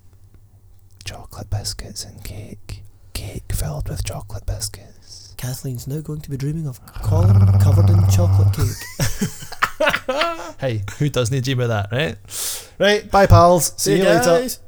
[1.06, 2.82] Chocolate biscuits and cake.
[3.14, 5.36] Cake filled with chocolate biscuits.
[5.38, 9.60] Kathleen's now going to be dreaming of Colin covered in chocolate cake.
[10.60, 12.16] Hey, who doesn't dream of that, right?
[12.80, 13.74] Right, bye, pals.
[13.78, 14.24] See, you later.
[14.24, 14.60] guys.